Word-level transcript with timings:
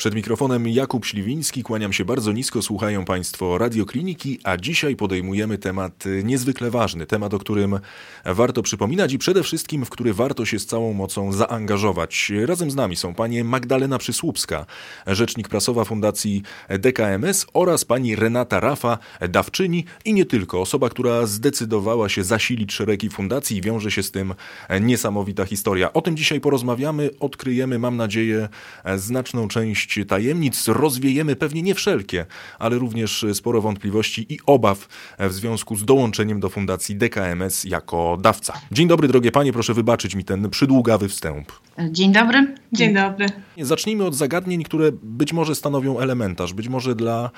Przed 0.00 0.14
mikrofonem 0.14 0.68
Jakub 0.68 1.06
Śliwiński, 1.06 1.62
kłaniam 1.62 1.92
się 1.92 2.04
bardzo 2.04 2.32
nisko, 2.32 2.62
słuchają 2.62 3.04
Państwo 3.04 3.58
Radiokliniki, 3.58 4.38
a 4.44 4.56
dzisiaj 4.56 4.96
podejmujemy 4.96 5.58
temat 5.58 6.04
niezwykle 6.24 6.70
ważny, 6.70 7.06
temat, 7.06 7.34
o 7.34 7.38
którym 7.38 7.80
warto 8.24 8.62
przypominać 8.62 9.12
i 9.12 9.18
przede 9.18 9.42
wszystkim, 9.42 9.84
w 9.84 9.90
który 9.90 10.14
warto 10.14 10.44
się 10.44 10.58
z 10.58 10.66
całą 10.66 10.92
mocą 10.92 11.32
zaangażować. 11.32 12.32
Razem 12.46 12.70
z 12.70 12.74
nami 12.74 12.96
są 12.96 13.14
Panie 13.14 13.44
Magdalena 13.44 13.98
Przysłupska, 13.98 14.66
rzecznik 15.06 15.48
prasowa 15.48 15.84
Fundacji 15.84 16.42
DKMS 16.68 17.46
oraz 17.54 17.84
Pani 17.84 18.16
Renata 18.16 18.60
Rafa, 18.60 18.98
dawczyni 19.28 19.84
i 20.04 20.14
nie 20.14 20.24
tylko, 20.24 20.60
osoba, 20.60 20.88
która 20.88 21.26
zdecydowała 21.26 22.08
się 22.08 22.24
zasilić 22.24 22.72
szeregi 22.72 23.10
fundacji 23.10 23.56
i 23.56 23.60
wiąże 23.60 23.90
się 23.90 24.02
z 24.02 24.10
tym 24.10 24.34
niesamowita 24.80 25.44
historia. 25.44 25.92
O 25.92 26.02
tym 26.02 26.16
dzisiaj 26.16 26.40
porozmawiamy, 26.40 27.10
odkryjemy, 27.20 27.78
mam 27.78 27.96
nadzieję, 27.96 28.48
znaczną 28.96 29.48
część 29.48 29.89
tajemnic, 30.06 30.68
rozwiejemy 30.68 31.36
pewnie 31.36 31.62
nie 31.62 31.74
wszelkie, 31.74 32.26
ale 32.58 32.78
również 32.78 33.26
sporo 33.32 33.62
wątpliwości 33.62 34.26
i 34.28 34.38
obaw 34.46 34.88
w 35.18 35.32
związku 35.32 35.76
z 35.76 35.84
dołączeniem 35.84 36.40
do 36.40 36.48
Fundacji 36.48 36.96
DKMS 36.96 37.64
jako 37.64 38.18
dawca. 38.20 38.60
Dzień 38.72 38.88
dobry, 38.88 39.08
drogie 39.08 39.32
panie, 39.32 39.52
proszę 39.52 39.74
wybaczyć 39.74 40.14
mi 40.14 40.24
ten 40.24 40.50
przydługawy 40.50 41.08
wstęp. 41.08 41.52
Dzień 41.90 42.12
dobry. 42.12 42.54
Dzień 42.72 42.94
dobry. 42.94 43.26
Zacznijmy 43.60 44.04
od 44.04 44.14
zagadnień, 44.14 44.62
które 44.62 44.92
być 45.02 45.32
może 45.32 45.54
stanowią 45.54 45.98
elementarz, 45.98 46.52
być 46.52 46.68
może 46.68 46.94
dla 46.94 47.30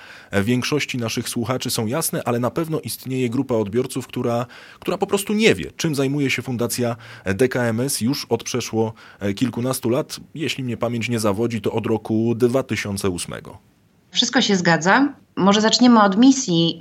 większości 0.44 0.98
naszych 0.98 1.28
słuchaczy 1.28 1.70
są 1.70 1.86
jasne, 1.86 2.22
ale 2.24 2.38
na 2.40 2.50
pewno 2.50 2.80
istnieje 2.80 3.30
grupa 3.30 3.54
odbiorców, 3.54 4.06
która, 4.06 4.46
która 4.80 4.98
po 4.98 5.06
prostu 5.06 5.32
nie 5.32 5.54
wie, 5.54 5.70
czym 5.76 5.94
zajmuje 5.94 6.30
się 6.30 6.42
Fundacja 6.42 6.96
DKMS 7.24 8.00
już 8.00 8.24
od 8.24 8.42
przeszło 8.44 8.92
kilkunastu 9.36 9.90
lat. 9.90 10.20
Jeśli 10.34 10.64
mnie 10.64 10.76
pamięć 10.76 11.08
nie 11.08 11.20
zawodzi, 11.20 11.60
to 11.60 11.72
od 11.72 11.86
roku 11.86 12.34
2008. 12.48 13.34
Wszystko 14.10 14.40
się 14.40 14.56
zgadza. 14.56 15.08
Może 15.36 15.60
zaczniemy 15.60 16.02
od 16.02 16.16
misji, 16.16 16.78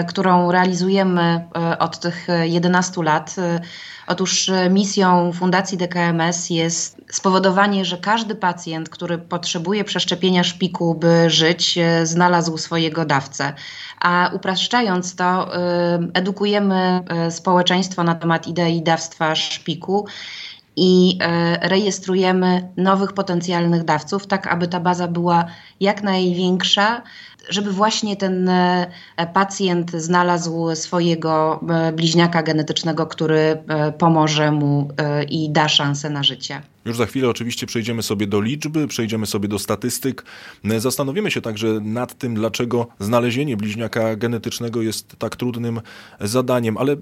y, 0.00 0.04
którą 0.04 0.52
realizujemy 0.52 1.48
y, 1.74 1.78
od 1.78 2.00
tych 2.00 2.26
11 2.42 3.02
lat. 3.02 3.34
Y, 3.38 3.60
otóż 4.06 4.50
misją 4.70 5.32
Fundacji 5.32 5.78
DKMS 5.78 6.50
jest 6.50 7.00
spowodowanie, 7.10 7.84
że 7.84 7.98
każdy 7.98 8.34
pacjent, 8.34 8.88
który 8.88 9.18
potrzebuje 9.18 9.84
przeszczepienia 9.84 10.44
szpiku, 10.44 10.94
by 10.94 11.30
żyć, 11.30 11.78
znalazł 12.02 12.58
swojego 12.58 13.04
dawcę. 13.04 13.52
A 14.00 14.30
upraszczając 14.32 15.16
to, 15.16 15.48
edukujemy 16.14 17.04
społeczeństwo 17.30 18.04
na 18.04 18.14
temat 18.14 18.46
idei 18.46 18.82
dawstwa 18.82 19.34
szpiku 19.34 20.06
i 20.76 21.18
e, 21.20 21.68
rejestrujemy 21.68 22.68
nowych 22.76 23.12
potencjalnych 23.12 23.84
dawców, 23.84 24.26
tak 24.26 24.46
aby 24.46 24.68
ta 24.68 24.80
baza 24.80 25.08
była 25.08 25.44
jak 25.80 26.02
największa, 26.02 27.02
żeby 27.48 27.72
właśnie 27.72 28.16
ten 28.16 28.48
e, 28.48 28.86
pacjent 29.34 29.90
znalazł 29.90 30.74
swojego 30.74 31.60
e, 31.68 31.92
bliźniaka 31.92 32.42
genetycznego, 32.42 33.06
który 33.06 33.62
pomoże 33.98 34.52
mu 34.52 34.88
i 35.30 35.50
da 35.50 35.68
szansę 35.68 36.10
na 36.10 36.22
życie. 36.22 36.62
Już 36.84 36.96
za 36.96 37.06
chwilę 37.06 37.28
oczywiście 37.28 37.66
przejdziemy 37.66 38.02
sobie 38.02 38.26
do 38.26 38.40
liczby, 38.40 38.88
przejdziemy 38.88 39.26
sobie 39.26 39.48
do 39.48 39.58
statystyk. 39.58 40.24
Zastanowimy 40.78 41.30
się 41.30 41.40
także 41.40 41.66
nad 41.80 42.18
tym, 42.18 42.34
dlaczego 42.34 42.86
znalezienie 43.00 43.56
bliźniaka 43.56 44.16
genetycznego 44.16 44.82
jest 44.82 45.16
tak 45.18 45.36
trudnym 45.36 45.80
zadaniem, 46.20 46.76
ale 46.76 46.96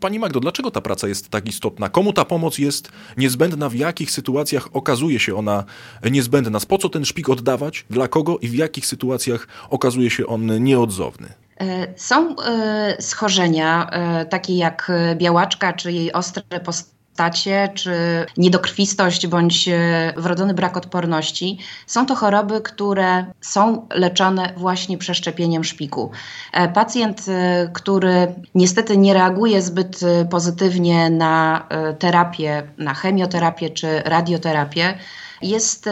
Pani 0.00 0.18
Magdo, 0.18 0.40
dlaczego 0.40 0.70
ta 0.70 0.80
praca 0.80 1.08
jest 1.08 1.28
tak 1.28 1.48
istotna? 1.48 1.88
Komu 1.88 2.12
ta 2.12 2.24
pomoc 2.24 2.58
jest 2.58 2.92
niezbędna? 3.16 3.68
W 3.68 3.74
jakich 3.74 4.10
sytuacjach 4.10 4.68
okazuje 4.72 5.18
się 5.18 5.36
ona 5.36 5.64
niezbędna? 6.10 6.58
Po 6.68 6.78
co 6.78 6.88
ten 6.88 7.04
szpik 7.04 7.28
oddawać? 7.28 7.84
Dla 7.90 8.08
kogo 8.08 8.38
i 8.38 8.48
w 8.48 8.54
jakich 8.54 8.86
sytuacjach 8.86 9.48
okazuje 9.70 10.10
się 10.10 10.26
on 10.26 10.64
nieodzowny? 10.64 11.28
E, 11.60 11.94
są 11.96 12.36
e, 12.36 12.96
schorzenia, 13.00 13.90
e, 13.90 14.26
takie 14.26 14.56
jak 14.56 14.92
białaczka 15.16 15.72
czy 15.72 15.92
jej 15.92 16.12
ostre 16.12 16.60
postawy 16.64 16.95
stacie, 17.16 17.68
czy 17.74 17.92
niedokrwistość 18.36 19.26
bądź 19.26 19.68
e, 19.68 20.12
wrodzony 20.16 20.54
brak 20.54 20.76
odporności. 20.76 21.58
Są 21.86 22.06
to 22.06 22.14
choroby, 22.14 22.60
które 22.60 23.24
są 23.40 23.86
leczone 23.94 24.52
właśnie 24.56 24.98
przeszczepieniem 24.98 25.64
szpiku. 25.64 26.10
E, 26.52 26.68
pacjent, 26.68 27.24
e, 27.28 27.70
który 27.72 28.34
niestety 28.54 28.96
nie 28.96 29.14
reaguje 29.14 29.62
zbyt 29.62 30.00
pozytywnie 30.30 31.10
na 31.10 31.66
terapię, 31.98 32.62
na 32.78 32.94
chemioterapię 32.94 33.70
czy 33.70 34.02
radioterapię, 34.04 34.98
jest 35.42 35.88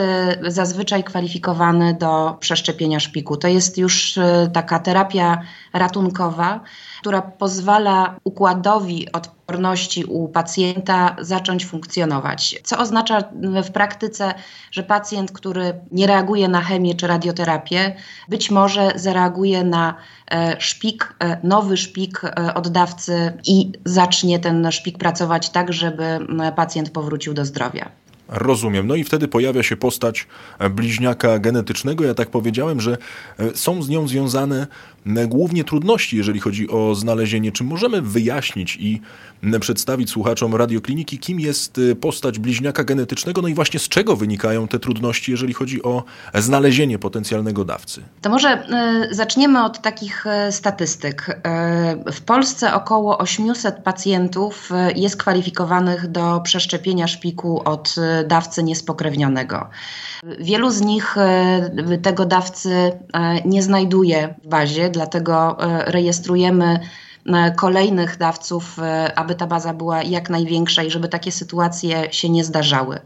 zazwyczaj 0.47 1.05
kwalifikowany 1.05 1.95
do 1.95 2.37
przeszczepienia 2.41 3.01
szpiku. 3.01 3.37
To 3.37 3.49
jest 3.49 3.79
już 3.79 4.19
taka 4.53 4.79
terapia 4.79 5.43
ratunkowa, 5.73 6.61
która 7.05 7.23
pozwala 7.23 8.17
układowi 8.25 9.13
odporności 9.13 10.05
u 10.05 10.29
pacjenta 10.29 11.17
zacząć 11.21 11.67
funkcjonować. 11.67 12.61
Co 12.65 12.79
oznacza 12.79 13.25
w 13.65 13.71
praktyce, 13.71 14.35
że 14.71 14.83
pacjent, 14.83 15.33
który 15.33 15.75
nie 15.93 16.07
reaguje 16.07 16.49
na 16.49 16.61
chemię 16.61 16.95
czy 16.95 17.07
radioterapię, 17.07 17.97
być 18.29 18.51
może 18.51 18.93
zareaguje 18.95 19.65
na 19.65 19.95
e, 20.31 20.57
szpik, 20.61 21.15
e, 21.19 21.39
nowy 21.43 21.77
szpik 21.77 22.25
e, 22.25 22.55
oddawcy 22.55 23.33
i 23.47 23.73
zacznie 23.85 24.39
ten 24.39 24.73
szpik 24.73 24.99
pracować 24.99 25.51
tak, 25.51 25.73
żeby 25.73 26.05
pacjent 26.57 26.91
powrócił 26.91 27.35
do 27.35 27.45
zdrowia. 27.45 27.91
Rozumiem. 28.29 28.87
No 28.87 28.95
i 28.95 29.05
wtedy 29.05 29.29
pojawia 29.29 29.63
się 29.63 29.77
postać 29.77 30.27
bliźniaka 30.71 31.39
genetycznego. 31.39 32.05
Ja 32.05 32.15
tak 32.15 32.31
powiedziałem, 32.31 32.81
że 32.81 32.97
są 33.55 33.83
z 33.83 33.89
nią 33.89 34.09
związane 34.09 34.67
głównie 35.07 35.65
trudności, 35.65 36.17
jeżeli 36.17 36.41
chodzi 36.41 36.71
o 36.71 36.95
znalezienie. 36.95 37.53
Czy 37.53 37.65
możemy 37.65 38.03
wyjaśnić 38.03 38.77
i 38.81 39.01
przedstawić 39.61 40.11
słuchaczom 40.11 40.55
radiokliniki, 40.55 41.19
kim 41.19 41.41
jest 41.41 41.79
y, 41.79 41.97
postać 41.97 42.39
bliźniaka 42.39 42.85
genetycznego, 42.85 43.43
no 43.43 43.49
i 43.49 43.55
właśnie 43.55 43.81
z 43.81 43.89
czego 43.89 44.17
wynikają 44.17 44.69
te 44.69 44.79
trudności, 44.79 45.31
jeżeli 45.31 45.55
chodzi 45.55 45.83
o 45.83 46.05
znalezienie 46.35 46.99
potencjalnego 46.99 47.65
dawcy? 47.65 48.03
To 48.21 48.31
może 48.31 48.63
y, 49.11 49.15
zaczniemy 49.15 49.65
od 49.65 49.83
takich 49.83 50.27
y, 50.27 50.53
statystyk. 50.53 51.41
W 52.13 52.21
Polsce 52.21 52.75
około 52.75 53.19
800 53.19 53.77
pacjentów 53.77 54.71
jest 54.97 55.17
kwalifikowanych 55.17 56.11
do 56.11 56.41
przeszczepienia 56.45 57.09
szpiku 57.09 57.63
od 57.65 57.97
dawcy 58.27 58.63
niespokrewnionego. 58.63 59.69
Wielu 60.41 60.71
z 60.71 60.81
nich 60.81 61.17
tego 62.03 62.27
dawcy 62.27 62.93
nie 63.45 63.63
znajduje 63.63 64.35
w 64.45 64.49
bazie, 64.49 64.91
dlatego 64.95 65.57
e, 65.61 65.91
rejestrujemy 65.91 66.81
e, 67.27 67.51
kolejnych 67.51 68.19
dawców, 68.19 68.79
e, 68.79 69.19
aby 69.19 69.35
ta 69.35 69.47
baza 69.47 69.75
była 69.75 70.03
jak 70.03 70.31
największa 70.31 70.83
i 70.83 70.91
żeby 70.91 71.09
takie 71.09 71.33
sytuacje 71.33 72.13
się 72.13 72.29
nie 72.29 72.45
zdarzały. 72.45 73.01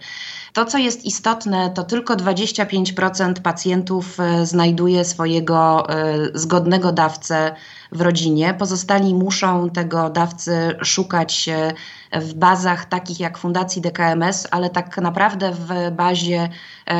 To, 0.52 0.64
co 0.64 0.78
jest 0.78 1.04
istotne, 1.04 1.70
to 1.70 1.82
tylko 1.82 2.16
25% 2.16 3.32
pacjentów 3.42 4.18
znajduje 4.42 5.04
swojego 5.04 5.86
zgodnego 6.34 6.92
dawcę 6.92 7.54
w 7.92 8.00
rodzinie. 8.00 8.54
Pozostali 8.54 9.14
muszą 9.14 9.70
tego 9.70 10.10
dawcy 10.10 10.76
szukać 10.82 11.50
w 12.12 12.34
bazach 12.34 12.84
takich 12.84 13.20
jak 13.20 13.38
Fundacji 13.38 13.82
DKMS, 13.82 14.48
ale 14.50 14.70
tak 14.70 14.98
naprawdę 14.98 15.52
w 15.52 15.90
bazie 15.96 16.48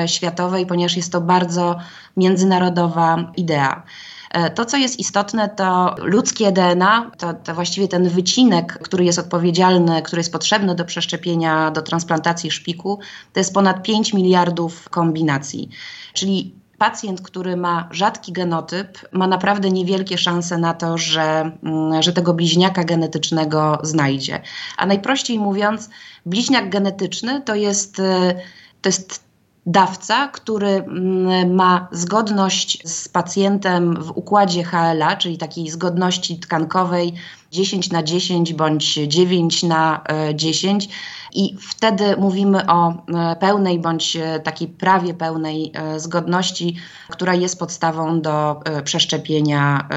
światowej, 0.07 0.67
ponieważ 0.67 0.97
jest 0.97 1.13
to 1.13 1.21
bardzo 1.21 1.79
międzynarodowa 2.17 3.33
idea. 3.37 3.83
E, 4.31 4.51
to, 4.51 4.65
co 4.65 4.77
jest 4.77 4.99
istotne, 4.99 5.49
to 5.49 5.95
ludzkie 5.99 6.53
DNA, 6.53 7.11
to, 7.19 7.35
to 7.35 7.55
właściwie 7.55 7.89
ten 7.89 8.09
wycinek, 8.09 8.79
który 8.83 9.05
jest 9.05 9.19
odpowiedzialny, 9.19 10.03
który 10.03 10.21
jest 10.21 10.33
potrzebny 10.33 10.75
do 10.75 10.85
przeszczepienia, 10.85 11.71
do 11.71 11.83
transplantacji 11.83 12.51
szpiku, 12.51 12.99
to 13.33 13.41
jest 13.41 13.55
ponad 13.55 13.83
5 13.83 14.13
miliardów 14.13 14.89
kombinacji. 14.89 15.69
Czyli 16.13 16.55
pacjent, 16.79 17.23
który 17.23 17.57
ma 17.57 17.89
rzadki 17.91 18.33
genotyp, 18.33 18.99
ma 19.13 19.27
naprawdę 19.27 19.71
niewielkie 19.71 20.19
szanse 20.19 20.59
na 20.59 20.75
to, 20.75 20.99
że, 20.99 21.53
mm, 21.63 22.03
że 22.03 22.13
tego 22.13 22.35
bliźniaka 22.35 22.85
genetycznego 22.85 23.79
znajdzie. 23.83 24.43
A 24.77 24.87
najprościej 24.87 25.39
mówiąc, 25.39 25.91
bliźniak 26.27 26.71
genetyczny 26.71 27.43
to 27.43 27.55
jest, 27.55 28.01
e, 28.01 28.35
to 28.83 28.89
jest 28.89 29.28
dawca, 29.69 30.29
który 30.29 30.69
mm, 30.69 31.55
ma 31.55 31.89
zgodność 31.93 32.89
z 32.89 33.09
pacjentem 33.09 34.03
w 34.03 34.11
układzie 34.11 34.65
HLA, 34.65 35.17
czyli 35.17 35.39
takiej 35.39 35.71
zgodności 35.71 36.39
tkankowej 36.39 37.15
10 37.53 37.91
na 37.91 38.03
10 38.03 38.55
bądź 38.55 38.95
9 38.95 39.63
na 39.63 40.05
10 40.35 40.89
i 41.35 41.57
wtedy 41.61 42.17
mówimy 42.19 42.67
o 42.67 42.91
e, 42.91 43.37
pełnej 43.41 43.79
bądź 43.79 44.17
e, 44.17 44.41
takiej 44.41 44.69
prawie 44.69 45.15
pełnej 45.15 45.73
e, 45.75 46.01
zgodności, 46.01 46.77
która 47.11 47.35
jest 47.35 47.59
podstawą 47.59 48.21
do 48.21 48.61
przeszczepienia 48.85 49.89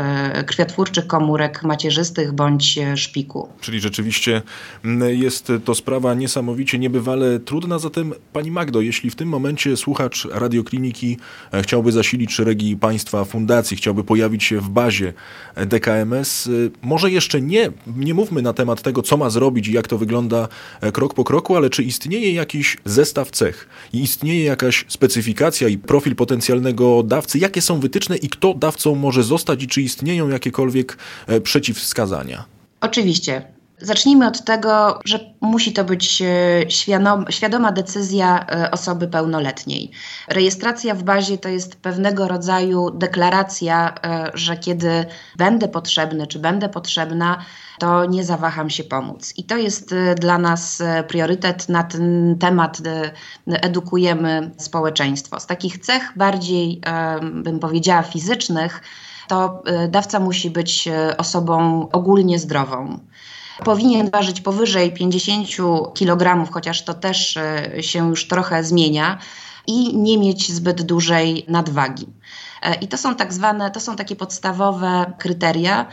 krwiotwórczych 0.45 1.07
komórek 1.07 1.63
macierzystych 1.63 2.33
bądź 2.33 2.79
szpiku. 2.95 3.49
Czyli 3.61 3.79
rzeczywiście 3.79 4.41
jest 5.09 5.51
to 5.65 5.75
sprawa 5.75 6.13
niesamowicie 6.13 6.79
niebywale 6.79 7.39
trudna. 7.39 7.79
Zatem 7.79 8.13
Pani 8.33 8.51
Magdo, 8.51 8.81
jeśli 8.81 9.09
w 9.09 9.15
tym 9.15 9.29
momencie 9.29 9.77
słuchacz 9.77 10.27
radiokliniki 10.31 11.17
chciałby 11.61 11.91
zasilić 11.91 12.33
szeregi 12.33 12.77
Państwa 12.77 13.25
fundacji, 13.25 13.77
chciałby 13.77 14.03
pojawić 14.03 14.43
się 14.43 14.59
w 14.59 14.69
bazie 14.69 15.13
DKMS, 15.65 16.49
może 16.81 17.11
jeszcze 17.11 17.40
nie, 17.41 17.71
nie 17.97 18.13
mówmy 18.13 18.41
na 18.41 18.53
temat 18.53 18.81
tego, 18.81 19.01
co 19.01 19.17
ma 19.17 19.29
zrobić 19.29 19.67
i 19.67 19.73
jak 19.73 19.87
to 19.87 19.97
wygląda 19.97 20.47
krok 20.93 21.13
po 21.13 21.21
po 21.21 21.25
kroku, 21.25 21.55
ale 21.55 21.69
czy 21.69 21.83
istnieje 21.83 22.33
jakiś 22.33 22.77
zestaw 22.85 23.31
cech 23.31 23.67
i 23.93 24.01
istnieje 24.01 24.43
jakaś 24.43 24.85
specyfikacja 24.87 25.67
i 25.67 25.77
profil 25.77 26.15
potencjalnego 26.15 27.03
dawcy? 27.03 27.39
Jakie 27.39 27.61
są 27.61 27.79
wytyczne 27.79 28.17
i 28.17 28.29
kto 28.29 28.53
dawcą 28.53 28.95
może 28.95 29.23
zostać 29.23 29.63
i 29.63 29.67
czy 29.67 29.81
istnieją 29.81 30.29
jakiekolwiek 30.29 30.97
e, 31.27 31.41
przeciwwskazania? 31.41 32.45
Oczywiście. 32.81 33.60
Zacznijmy 33.81 34.27
od 34.27 34.43
tego, 34.43 34.99
że 35.05 35.19
musi 35.41 35.73
to 35.73 35.83
być 35.83 36.21
e, 36.21 37.25
świadoma 37.29 37.71
decyzja 37.71 38.45
e, 38.45 38.71
osoby 38.71 39.07
pełnoletniej. 39.07 39.91
Rejestracja 40.27 40.95
w 40.95 41.03
bazie 41.03 41.37
to 41.37 41.49
jest 41.49 41.75
pewnego 41.75 42.27
rodzaju 42.27 42.91
deklaracja, 42.91 43.93
że 44.33 44.57
kiedy 44.57 45.05
będę 45.37 45.67
potrzebny 45.67 46.27
czy 46.27 46.39
będę 46.39 46.69
potrzebna, 46.69 47.45
to 47.79 48.05
nie 48.05 48.23
zawaham 48.23 48.69
się 48.69 48.83
pomóc. 48.83 49.33
I 49.37 49.43
to 49.43 49.57
jest 49.57 49.95
dla 50.19 50.37
nas 50.37 50.83
priorytet. 51.07 51.69
Na 51.69 51.83
ten 51.83 52.37
temat 52.39 52.77
edukujemy 53.47 54.51
społeczeństwo. 54.57 55.39
Z 55.39 55.45
takich 55.45 55.77
cech 55.77 56.11
bardziej, 56.15 56.81
bym 57.33 57.59
powiedziała, 57.59 58.03
fizycznych, 58.03 58.81
to 59.27 59.63
dawca 59.89 60.19
musi 60.19 60.49
być 60.49 60.89
osobą 61.17 61.87
ogólnie 61.91 62.39
zdrową. 62.39 62.99
Powinien 63.63 64.09
ważyć 64.09 64.41
powyżej 64.41 64.93
50 64.93 65.47
kg, 65.95 66.51
chociaż 66.51 66.83
to 66.83 66.93
też 66.93 67.39
się 67.81 68.09
już 68.09 68.27
trochę 68.27 68.63
zmienia, 68.63 69.17
i 69.67 69.97
nie 69.97 70.17
mieć 70.17 70.51
zbyt 70.51 70.81
dużej 70.81 71.45
nadwagi. 71.47 72.07
E, 72.61 72.75
I 72.75 72.87
to 72.87 72.97
są 72.97 73.15
tak 73.15 73.33
zwane, 73.33 73.71
to 73.71 73.79
są 73.79 73.95
takie 73.95 74.15
podstawowe 74.15 75.13
kryteria. 75.17 75.85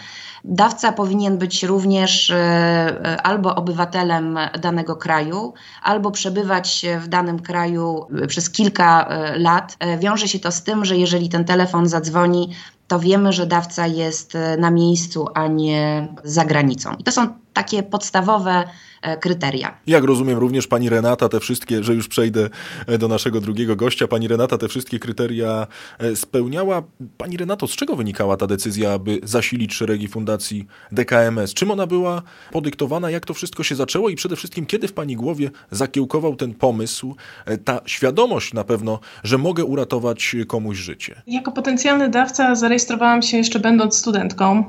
Dawca 0.45 0.93
powinien 0.93 1.39
być 1.39 1.63
również 1.63 2.31
e, 2.31 2.37
e, 2.37 3.23
albo 3.23 3.55
obywatelem 3.55 4.39
danego 4.61 4.97
kraju, 4.97 5.55
albo 5.83 6.11
przebywać 6.11 6.87
w 7.01 7.09
danym 7.09 7.39
kraju 7.39 8.07
przez 8.29 8.51
kilka 8.51 9.09
lat. 9.37 9.77
Wiąże 9.99 10.29
się 10.29 10.39
to 10.39 10.53
z 10.53 10.63
tym, 10.63 10.85
że 10.85 10.97
jeżeli 10.97 11.29
ten 11.29 11.45
telefon 11.45 11.89
zadzwoni, 11.89 12.55
to 12.89 13.01
wiemy, 13.01 13.33
że 13.33 13.47
dawca 13.47 13.87
jest 13.87 14.37
na 14.59 14.71
miejscu, 14.71 15.29
a 15.35 15.47
nie 15.47 16.09
za 16.25 16.45
granicą. 16.45 16.95
I 16.99 17.05
to 17.05 17.13
są 17.13 17.29
takie 17.59 17.83
podstawowe 17.83 18.65
E, 19.03 19.17
kryteria. 19.17 19.79
Jak 19.87 20.05
rozumiem 20.05 20.39
również 20.39 20.67
pani 20.67 20.89
Renata 20.89 21.29
te 21.29 21.41
wszystkie, 21.41 21.85
że 21.85 21.95
już 21.95 22.09
przejdę 22.09 22.49
e, 22.87 22.99
do 22.99 23.09
naszego 23.09 23.41
drugiego 23.41 23.77
gościa, 23.77 24.09
pani 24.09 24.29
Renata 24.29 24.59
te 24.59 24.69
wszystkie 24.69 24.99
kryteria 24.99 25.67
e, 25.99 26.17
spełniała. 26.17 26.83
Pani 27.19 27.37
Renato, 27.37 27.67
z 27.67 27.71
czego 27.71 27.97
wynikała 27.97 28.37
ta 28.37 28.47
decyzja, 28.47 28.93
aby 28.93 29.21
zasilić 29.23 29.75
szeregi 29.75 30.09
fundacji 30.09 30.67
DKMS? 30.93 31.55
Czym 31.55 31.71
ona 31.71 31.87
była 31.87 32.23
podyktowana? 32.53 33.11
Jak 33.11 33.27
to 33.27 33.35
wszystko 33.35 33.63
się 33.63 33.75
zaczęło 33.75 34.09
i 34.09 34.17
przede 34.17 34.37
wszystkim 34.37 34.67
kiedy 34.67 34.89
w 34.89 34.93
pani 34.93 35.17
głowie 35.17 35.51
zakiełkował 35.71 36.37
ten 36.37 36.55
pomysł, 36.55 37.17
ta 37.65 37.81
świadomość 37.87 38.55
na 38.55 38.65
pewno, 38.65 39.01
że 39.25 39.39
mogę 39.39 39.65
uratować 39.65 40.37
komuś 40.49 40.77
życie? 40.77 41.23
Jako 41.27 41.53
potencjalny 41.53 42.09
dawca 42.09 42.55
zarejestrowałam 42.55 43.23
się 43.23 43.37
jeszcze 43.37 43.59
będąc 43.59 43.97
studentką. 43.97 44.65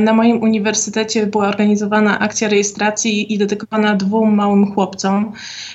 Na 0.00 0.12
moim 0.12 0.42
uniwersytecie 0.42 1.26
była 1.26 1.48
organizowana 1.48 2.19
akcja 2.20 2.48
rejestracji 2.48 3.32
i 3.32 3.38
dedykowana 3.38 3.96
dwóm 3.96 4.34
małym 4.34 4.74
chłopcom, 4.74 5.32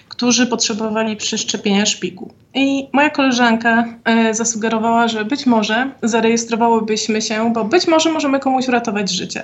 którzy 0.10 0.48
potrzebowali 0.48 1.16
przeszczepienia 1.16 1.86
szpiku. 1.86 2.34
I 2.54 2.88
moja 2.94 3.10
koleżanka 3.10 3.86
e, 4.06 4.34
zasugerowała, 4.34 5.08
że 5.08 5.26
być 5.26 5.46
może 5.46 5.92
zarejestrowałybyśmy 6.04 7.22
się, 7.22 7.54
bo 7.54 7.66
być 7.66 7.88
może 7.88 8.12
możemy 8.12 8.40
komuś 8.40 8.68
uratować 8.68 9.12
życie. 9.12 9.44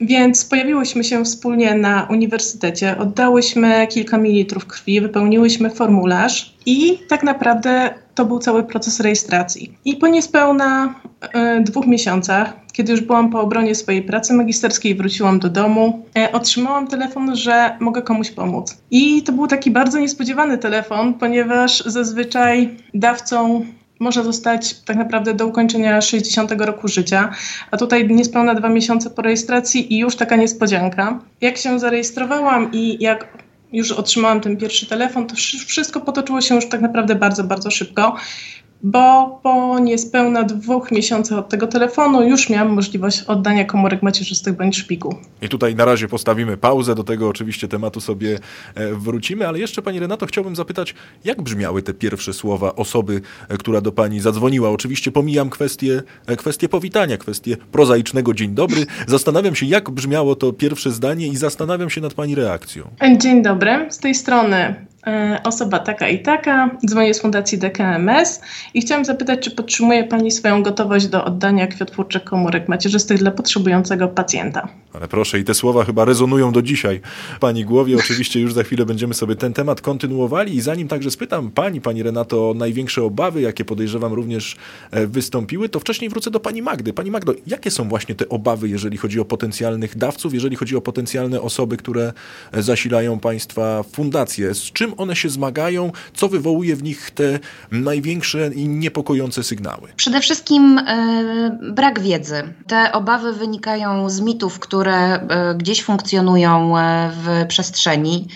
Więc 0.00 0.44
pojawiłyśmy 0.44 1.04
się 1.04 1.24
wspólnie 1.24 1.74
na 1.74 2.06
uniwersytecie, 2.10 2.98
oddałyśmy 2.98 3.86
kilka 3.86 4.18
mililitrów 4.18 4.66
krwi, 4.66 5.00
wypełniłyśmy 5.00 5.70
formularz 5.70 6.54
i 6.66 6.98
tak 7.08 7.22
naprawdę 7.22 7.94
to 8.14 8.24
był 8.24 8.38
cały 8.38 8.64
proces 8.64 9.00
rejestracji. 9.00 9.78
I 9.84 9.96
po 9.96 10.08
niespełna 10.08 10.94
y, 11.58 11.62
dwóch 11.62 11.86
miesiącach, 11.86 12.52
kiedy 12.72 12.92
już 12.92 13.00
byłam 13.00 13.30
po 13.30 13.40
obronie 13.40 13.74
swojej 13.74 14.02
pracy 14.02 14.34
magisterskiej, 14.34 14.94
wróciłam 14.94 15.38
do 15.38 15.48
domu, 15.48 16.06
y, 16.18 16.32
otrzymałam 16.32 16.88
telefon, 16.88 17.36
że 17.36 17.76
mogę 17.80 18.02
komuś 18.02 18.30
pomóc. 18.30 18.82
I 18.90 19.22
to 19.22 19.32
był 19.32 19.46
taki 19.46 19.70
bardzo 19.70 19.98
niespodziewany 19.98 20.58
telefon, 20.58 21.14
ponieważ 21.14 21.80
zazwyczaj 21.86 22.76
dawcą 22.94 23.64
może 24.02 24.24
zostać 24.24 24.74
tak 24.74 24.96
naprawdę 24.96 25.34
do 25.34 25.46
ukończenia 25.46 26.00
60 26.00 26.52
roku 26.52 26.88
życia, 26.88 27.30
a 27.70 27.76
tutaj 27.76 28.08
niespełna 28.08 28.54
dwa 28.54 28.68
miesiące 28.68 29.10
po 29.10 29.22
rejestracji 29.22 29.94
i 29.94 29.98
już 29.98 30.16
taka 30.16 30.36
niespodzianka. 30.36 31.20
Jak 31.40 31.56
się 31.56 31.78
zarejestrowałam 31.78 32.72
i 32.72 32.96
jak 33.00 33.41
już 33.72 33.92
otrzymałam 33.92 34.40
ten 34.40 34.56
pierwszy 34.56 34.86
telefon, 34.86 35.26
to 35.26 35.34
wszystko 35.66 36.00
potoczyło 36.00 36.40
się 36.40 36.54
już 36.54 36.68
tak 36.68 36.80
naprawdę 36.80 37.14
bardzo, 37.14 37.44
bardzo 37.44 37.70
szybko 37.70 38.16
bo 38.82 39.40
po 39.42 39.78
niespełna 39.78 40.42
dwóch 40.42 40.90
miesiącach 40.90 41.38
od 41.38 41.48
tego 41.48 41.66
telefonu 41.66 42.28
już 42.28 42.50
miałam 42.50 42.72
możliwość 42.72 43.22
oddania 43.22 43.64
komórek 43.64 44.02
macierzystych 44.02 44.56
bądź 44.56 44.76
szpiku. 44.76 45.14
I 45.42 45.48
tutaj 45.48 45.74
na 45.74 45.84
razie 45.84 46.08
postawimy 46.08 46.56
pauzę, 46.56 46.94
do 46.94 47.04
tego 47.04 47.28
oczywiście 47.28 47.68
tematu 47.68 48.00
sobie 48.00 48.38
e, 48.74 48.94
wrócimy, 48.94 49.48
ale 49.48 49.58
jeszcze 49.58 49.82
Pani 49.82 50.00
Renato 50.00 50.26
chciałbym 50.26 50.56
zapytać, 50.56 50.94
jak 51.24 51.42
brzmiały 51.42 51.82
te 51.82 51.94
pierwsze 51.94 52.32
słowa 52.32 52.76
osoby, 52.76 53.20
e, 53.48 53.56
która 53.56 53.80
do 53.80 53.92
Pani 53.92 54.20
zadzwoniła? 54.20 54.70
Oczywiście 54.70 55.12
pomijam 55.12 55.50
kwestię, 55.50 56.02
e, 56.26 56.36
kwestię 56.36 56.68
powitania, 56.68 57.16
kwestię 57.16 57.56
prozaicznego 57.72 58.34
dzień 58.34 58.54
dobry. 58.54 58.86
Zastanawiam 59.06 59.54
się, 59.54 59.66
jak 59.66 59.90
brzmiało 59.90 60.36
to 60.36 60.52
pierwsze 60.52 60.90
zdanie 60.90 61.26
i 61.26 61.36
zastanawiam 61.36 61.90
się 61.90 62.00
nad 62.00 62.14
Pani 62.14 62.34
reakcją. 62.34 62.88
Dzień 63.18 63.42
dobry, 63.42 63.86
z 63.90 63.98
tej 63.98 64.14
strony 64.14 64.86
osoba 65.44 65.78
taka 65.78 66.08
i 66.08 66.22
taka, 66.22 66.70
dzwonię 66.86 67.14
z 67.14 67.20
Fundacji 67.20 67.58
DKMS 67.58 68.40
i 68.74 68.80
chciałam 68.80 69.04
zapytać, 69.04 69.40
czy 69.40 69.50
podtrzymuje 69.50 70.04
Pani 70.04 70.30
swoją 70.30 70.62
gotowość 70.62 71.06
do 71.06 71.24
oddania 71.24 71.66
kwiatwórczych 71.66 72.24
komórek 72.24 72.68
macierzystych 72.68 73.18
dla 73.18 73.30
potrzebującego 73.30 74.08
pacjenta? 74.08 74.68
Ale 74.92 75.08
proszę, 75.08 75.38
i 75.38 75.44
te 75.44 75.54
słowa 75.54 75.84
chyba 75.84 76.04
rezonują 76.04 76.52
do 76.52 76.62
dzisiaj 76.62 77.00
Pani 77.40 77.64
głowie. 77.64 77.96
Oczywiście 77.96 78.40
już 78.40 78.52
za 78.52 78.62
chwilę 78.62 78.86
będziemy 78.86 79.14
sobie 79.14 79.36
ten 79.36 79.52
temat 79.52 79.80
kontynuowali 79.80 80.56
i 80.56 80.60
zanim 80.60 80.88
także 80.88 81.10
spytam 81.10 81.50
Pani, 81.50 81.80
Pani 81.80 82.02
Renato, 82.02 82.50
o 82.50 82.54
największe 82.54 83.02
obawy, 83.02 83.40
jakie 83.40 83.64
podejrzewam 83.64 84.12
również 84.12 84.56
e, 84.90 85.06
wystąpiły, 85.06 85.68
to 85.68 85.80
wcześniej 85.80 86.10
wrócę 86.10 86.30
do 86.30 86.40
Pani 86.40 86.62
Magdy. 86.62 86.92
Pani 86.92 87.10
Magdo, 87.10 87.34
jakie 87.46 87.70
są 87.70 87.88
właśnie 87.88 88.14
te 88.14 88.28
obawy, 88.28 88.68
jeżeli 88.68 88.96
chodzi 88.96 89.20
o 89.20 89.24
potencjalnych 89.24 89.96
dawców, 89.96 90.34
jeżeli 90.34 90.56
chodzi 90.56 90.76
o 90.76 90.80
potencjalne 90.80 91.40
osoby, 91.40 91.76
które 91.76 92.12
e, 92.52 92.62
zasilają 92.62 93.18
Państwa 93.18 93.82
fundacje? 93.82 94.54
Z 94.54 94.62
czym 94.62 94.91
one 94.96 95.16
się 95.16 95.28
zmagają? 95.28 95.92
Co 96.14 96.28
wywołuje 96.28 96.76
w 96.76 96.82
nich 96.82 97.10
te 97.10 97.38
największe 97.70 98.50
i 98.54 98.68
niepokojące 98.68 99.42
sygnały? 99.42 99.88
Przede 99.96 100.20
wszystkim 100.20 100.78
e, 100.78 101.58
brak 101.72 102.00
wiedzy. 102.00 102.54
Te 102.66 102.92
obawy 102.92 103.32
wynikają 103.32 104.10
z 104.10 104.20
mitów, 104.20 104.58
które 104.58 104.94
e, 104.94 105.54
gdzieś 105.54 105.82
funkcjonują 105.82 106.78
e, 106.78 107.10
w 107.14 107.46
przestrzeni. 107.48 108.28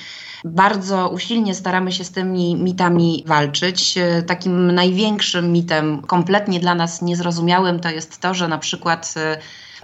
Bardzo 0.45 1.09
usilnie 1.09 1.55
staramy 1.55 1.93
się 1.93 2.05
z 2.05 2.11
tymi 2.11 2.57
mitami 2.57 3.25
walczyć. 3.27 3.95
Takim 4.27 4.73
największym 4.73 5.53
mitem, 5.53 6.03
kompletnie 6.03 6.61
dla 6.61 6.75
nas 6.75 7.03
niezrozumiałym, 7.03 7.81
to 7.81 7.91
jest 7.91 8.19
to, 8.21 8.35
że 8.35 8.49
na 8.49 8.59
przykład 8.59 9.15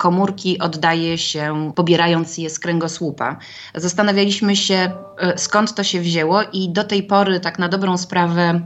komórki 0.02 0.58
oddaje 0.58 1.18
się, 1.18 1.72
pobierając 1.74 2.38
je 2.38 2.50
z 2.50 2.58
kręgosłupa. 2.58 3.36
Zastanawialiśmy 3.74 4.56
się, 4.56 4.92
e, 5.18 5.38
skąd 5.38 5.74
to 5.74 5.84
się 5.84 6.00
wzięło, 6.00 6.42
i 6.52 6.68
do 6.68 6.84
tej 6.84 7.02
pory, 7.02 7.40
tak 7.40 7.58
na 7.58 7.68
dobrą 7.68 7.98
sprawę, 7.98 8.60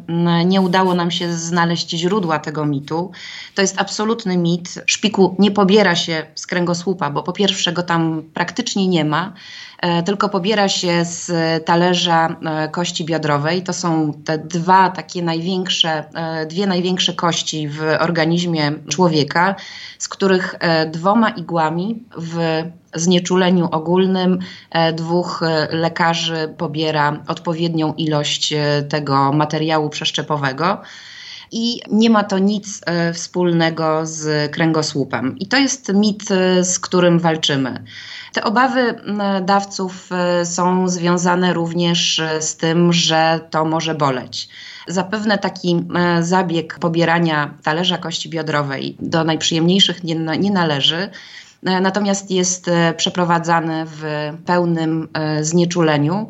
nie 0.47 0.61
udało 0.61 0.95
nam 0.95 1.11
się 1.11 1.33
znaleźć 1.33 1.91
źródła 1.91 2.39
tego 2.39 2.67
mitu. 2.67 3.11
To 3.55 3.63
jest 3.63 3.81
absolutny 3.81 4.37
mit. 4.37 4.75
Szpiku 4.87 5.37
nie 5.39 5.51
pobiera 5.51 5.97
się 5.97 6.27
z 6.35 6.47
kręgosłupa, 6.47 7.11
bo 7.11 7.23
po 7.23 7.33
pierwsze 7.33 7.73
go 7.73 7.83
tam 7.83 8.23
praktycznie 8.35 8.89
nie 8.89 9.05
ma. 9.05 9.33
E, 9.81 10.03
tylko 10.03 10.29
pobiera 10.29 10.69
się 10.69 11.05
z 11.05 11.31
talerza 11.65 12.29
e, 12.29 12.69
kości 12.69 13.05
biodrowej. 13.05 13.63
To 13.63 13.73
są 13.73 14.13
te 14.25 14.39
dwa 14.39 14.91
takie 14.91 15.23
największe, 15.23 16.05
dwie 16.49 16.67
największe 16.67 17.13
kości 17.13 17.69
w 17.69 17.83
organizmie 18.01 18.73
człowieka, 18.89 19.55
z 19.99 20.09
których 20.09 20.55
dwoma 20.93 21.31
igłami 21.31 22.03
w 22.19 22.63
znieczuleniu 22.95 23.69
ogólnym 23.73 24.39
dwóch 24.95 25.41
lekarzy 25.71 26.55
pobiera 26.59 27.23
odpowiednią 27.29 27.95
ilość 27.95 28.55
tego 28.89 29.33
materiału 29.33 29.91
przeszczepowego 29.91 30.83
i 31.53 31.81
nie 31.91 32.11
ma 32.11 32.25
to 32.25 32.39
nic 32.39 32.81
e, 32.87 33.13
wspólnego 33.13 34.07
z 34.07 34.53
kręgosłupem. 34.53 35.39
I 35.39 35.47
to 35.47 35.57
jest 35.57 35.93
mit, 35.95 36.31
e, 36.31 36.65
z 36.65 36.79
którym 36.79 37.19
walczymy. 37.19 37.85
Te 38.33 38.45
obawy 38.45 39.01
dawców 39.43 40.09
e, 40.13 40.47
są 40.47 40.89
związane 40.89 41.53
również 41.55 42.23
z 42.41 42.57
tym, 42.57 42.93
że 42.93 43.41
to 43.51 43.65
może 43.65 43.95
boleć. 43.95 44.49
Zapewne 44.89 45.39
taki 45.39 45.85
zabieg 46.21 46.79
pobierania 46.79 47.55
talerza 47.63 47.99
kości 47.99 48.29
biodrowej 48.29 48.97
do 49.01 49.25
najprzyjemniejszych 49.25 50.05
nie, 50.05 50.15
nie 50.15 50.51
należy 50.51 51.11
natomiast 51.63 52.31
jest 52.31 52.71
przeprowadzany 52.97 53.85
w 53.87 54.03
pełnym 54.47 55.09
znieczuleniu 55.41 56.29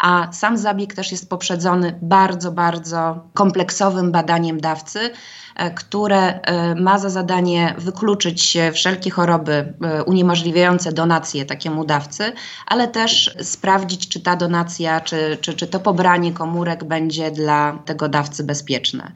a 0.00 0.32
sam 0.32 0.56
zabieg 0.56 0.94
też 0.94 1.12
jest 1.12 1.30
poprzedzony 1.30 1.98
bardzo, 2.02 2.52
bardzo 2.52 3.28
kompleksowym 3.34 4.12
badaniem 4.12 4.60
dawcy, 4.60 5.10
e, 5.56 5.70
które 5.70 6.40
e, 6.40 6.74
ma 6.74 6.98
za 6.98 7.10
zadanie 7.10 7.74
wykluczyć 7.78 8.58
wszelkie 8.72 9.10
choroby 9.10 9.52
e, 9.82 10.04
uniemożliwiające 10.04 10.92
donację 10.92 11.44
takiemu 11.44 11.84
dawcy, 11.84 12.32
ale 12.66 12.88
też 12.88 13.36
sprawdzić, 13.42 14.08
czy 14.08 14.20
ta 14.20 14.36
donacja, 14.36 15.00
czy, 15.00 15.38
czy, 15.40 15.54
czy 15.54 15.66
to 15.66 15.80
pobranie 15.80 16.32
komórek 16.32 16.84
będzie 16.84 17.30
dla 17.30 17.78
tego 17.84 18.08
dawcy 18.08 18.44
bezpieczne. 18.44 19.12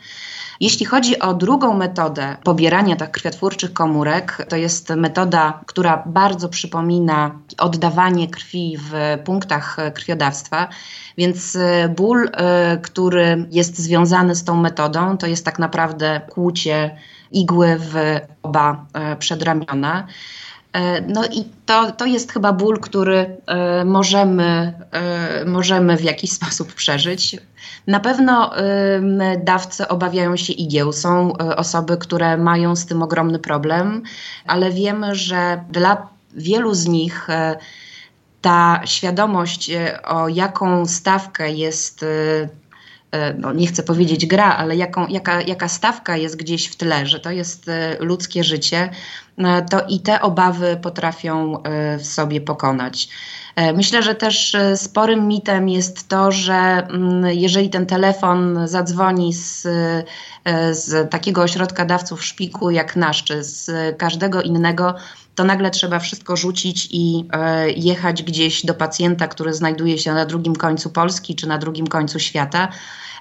Jeśli 0.61 0.87
chodzi 0.87 1.19
o 1.19 1.35
drugą 1.35 1.75
metodę 1.75 2.37
pobierania 2.45 2.97
tych 2.97 3.11
krwiotwórczych 3.11 3.73
komórek, 3.73 4.47
to 4.49 4.57
jest 4.57 4.91
metoda, 4.91 5.61
która 5.67 6.03
bardzo 6.07 6.49
przypomina 6.49 7.31
oddawanie 7.59 8.29
krwi 8.29 8.79
w 8.79 8.93
punktach 9.25 9.77
krwiodawstwa. 9.95 10.69
Więc 11.19 11.57
e, 11.57 11.88
ból, 11.88 12.31
e, 12.33 12.79
który 12.83 13.47
jest 13.50 13.79
związany 13.79 14.35
z 14.35 14.45
tą 14.45 14.57
metodą, 14.57 15.19
to 15.19 15.27
jest 15.27 15.45
tak 15.45 15.59
naprawdę 15.59 16.21
kłucie 16.31 16.97
igły 17.33 17.77
w 17.79 17.95
oba 18.43 18.87
e, 18.93 19.17
przedramiona. 19.17 20.07
No 21.08 21.25
i 21.26 21.44
to, 21.66 21.92
to 21.92 22.06
jest 22.06 22.32
chyba 22.32 22.52
ból, 22.52 22.80
który 22.80 23.37
możemy, 23.85 24.73
możemy 25.47 25.97
w 25.97 26.04
jakiś 26.04 26.32
sposób 26.38 26.75
przeżyć. 26.75 27.37
Na 27.87 28.00
pewno 28.00 28.52
dawcy 29.44 29.88
obawiają 29.88 30.37
się 30.37 30.52
igieł. 30.52 30.92
Są 30.92 31.32
osoby, 31.37 31.97
które 31.97 32.37
mają 32.37 32.76
z 32.76 32.87
tym 32.87 33.02
ogromny 33.02 33.38
problem, 33.38 34.02
ale 34.47 34.70
wiemy, 34.70 35.14
że 35.14 35.64
dla 35.70 36.08
wielu 36.35 36.75
z 36.75 36.87
nich 36.87 37.28
ta 38.40 38.80
świadomość, 38.85 39.70
e, 39.70 40.02
o 40.02 40.28
jaką 40.28 40.87
stawkę 40.87 41.50
jest, 41.50 42.02
e, 42.02 42.06
e, 42.06 42.49
no 43.38 43.53
nie 43.53 43.67
chcę 43.67 43.83
powiedzieć 43.83 44.27
gra, 44.27 44.57
ale 44.57 44.77
jaką, 44.77 45.07
jaka, 45.07 45.43
jaka 45.43 45.69
stawka 45.69 46.17
jest 46.17 46.37
gdzieś 46.37 46.67
w 46.67 46.77
tle, 46.77 47.07
że 47.07 47.21
to 47.21 47.31
jest 47.31 47.71
ludzkie 48.00 48.45
życie, 48.45 48.91
to 49.71 49.87
i 49.88 50.00
te 50.00 50.21
obawy 50.21 50.79
potrafią 50.83 51.62
w 51.99 52.07
sobie 52.07 52.41
pokonać. 52.41 53.09
Myślę, 53.75 54.03
że 54.03 54.15
też 54.15 54.57
sporym 54.77 55.29
mitem 55.29 55.69
jest 55.69 56.09
to, 56.09 56.33
że 56.33 56.55
mm, 56.55 57.25
jeżeli 57.35 57.71
ten 57.71 57.87
telefon 57.87 58.69
zadzwoni 58.69 59.33
z, 59.35 59.67
z 60.71 61.11
takiego 61.11 61.43
ośrodka 61.43 61.85
dawców 61.85 62.25
szpiku 62.25 62.71
jak 62.71 62.97
nasz, 62.97 63.25
czy 63.25 63.45
z 63.45 63.71
każdego 63.97 64.43
innego, 64.43 64.95
to 65.38 65.45
nagle 65.45 65.71
trzeba 65.71 65.99
wszystko 65.99 66.37
rzucić 66.37 66.88
i 66.91 67.25
e, 67.33 67.71
jechać 67.71 68.23
gdzieś 68.23 68.67
do 68.67 68.75
pacjenta, 68.75 69.29
który 69.29 69.55
znajduje 69.55 69.99
się 69.99 70.15
na 70.15 70.27
drugim 70.27 70.57
końcu 70.57 70.91
Polski 70.91 71.35
czy 71.35 71.47
na 71.47 71.59
drugim 71.59 71.87
końcu 71.87 72.19
świata. 72.19 72.69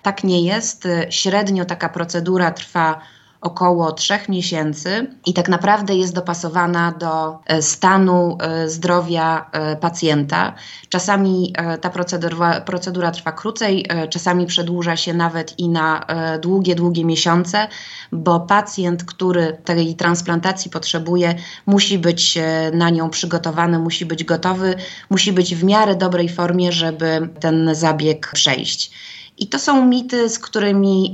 Tak 0.04 0.24
nie 0.24 0.44
jest. 0.44 0.88
Średnio 1.10 1.66
taka 1.66 1.90
procedura 1.90 2.52
trwa 2.52 3.02
około 3.42 3.92
trzech 3.92 4.30
miesięcy 4.30 5.08
i 5.26 5.34
tak 5.34 5.50
naprawdę 5.50 5.96
jest 5.96 6.16
dopasowana 6.16 6.92
do 6.92 7.40
e, 7.46 7.62
stanu 7.62 8.38
e, 8.40 8.70
zdrowia 8.70 9.50
e, 9.52 9.76
pacjenta. 9.76 10.54
Czasami 10.90 11.54
ta 11.82 11.90
procedura, 11.90 12.62
procedura 12.62 13.12
trwa 13.12 13.32
krócej, 13.32 13.86
czasami 14.10 14.46
przedłuża 14.46 14.96
się 14.96 15.14
nawet 15.14 15.60
i 15.60 15.70
na 15.70 16.06
długie, 16.42 16.76
długie 16.76 17.06
miesiące, 17.06 17.68
bo 18.12 18.40
pacjent, 18.40 19.04
który 19.04 19.58
tej 19.66 19.96
transplantacji 19.96 20.72
potrzebuje, 20.72 21.36
musi 21.66 22.00
być 22.00 22.38
na 22.74 22.90
nią 22.90 23.10
przygotowany, 23.10 23.80
musi 23.80 24.06
być 24.06 24.24
gotowy, 24.24 24.76
musi 25.10 25.34
być 25.34 25.56
w 25.56 25.64
miarę 25.64 25.96
dobrej 25.96 26.30
formie, 26.30 26.72
żeby 26.72 27.30
ten 27.40 27.76
zabieg 27.76 28.32
przejść. 28.34 28.92
I 29.38 29.48
to 29.48 29.60
są 29.60 29.86
mity, 29.86 30.30
z 30.30 30.40
którymi 30.40 31.12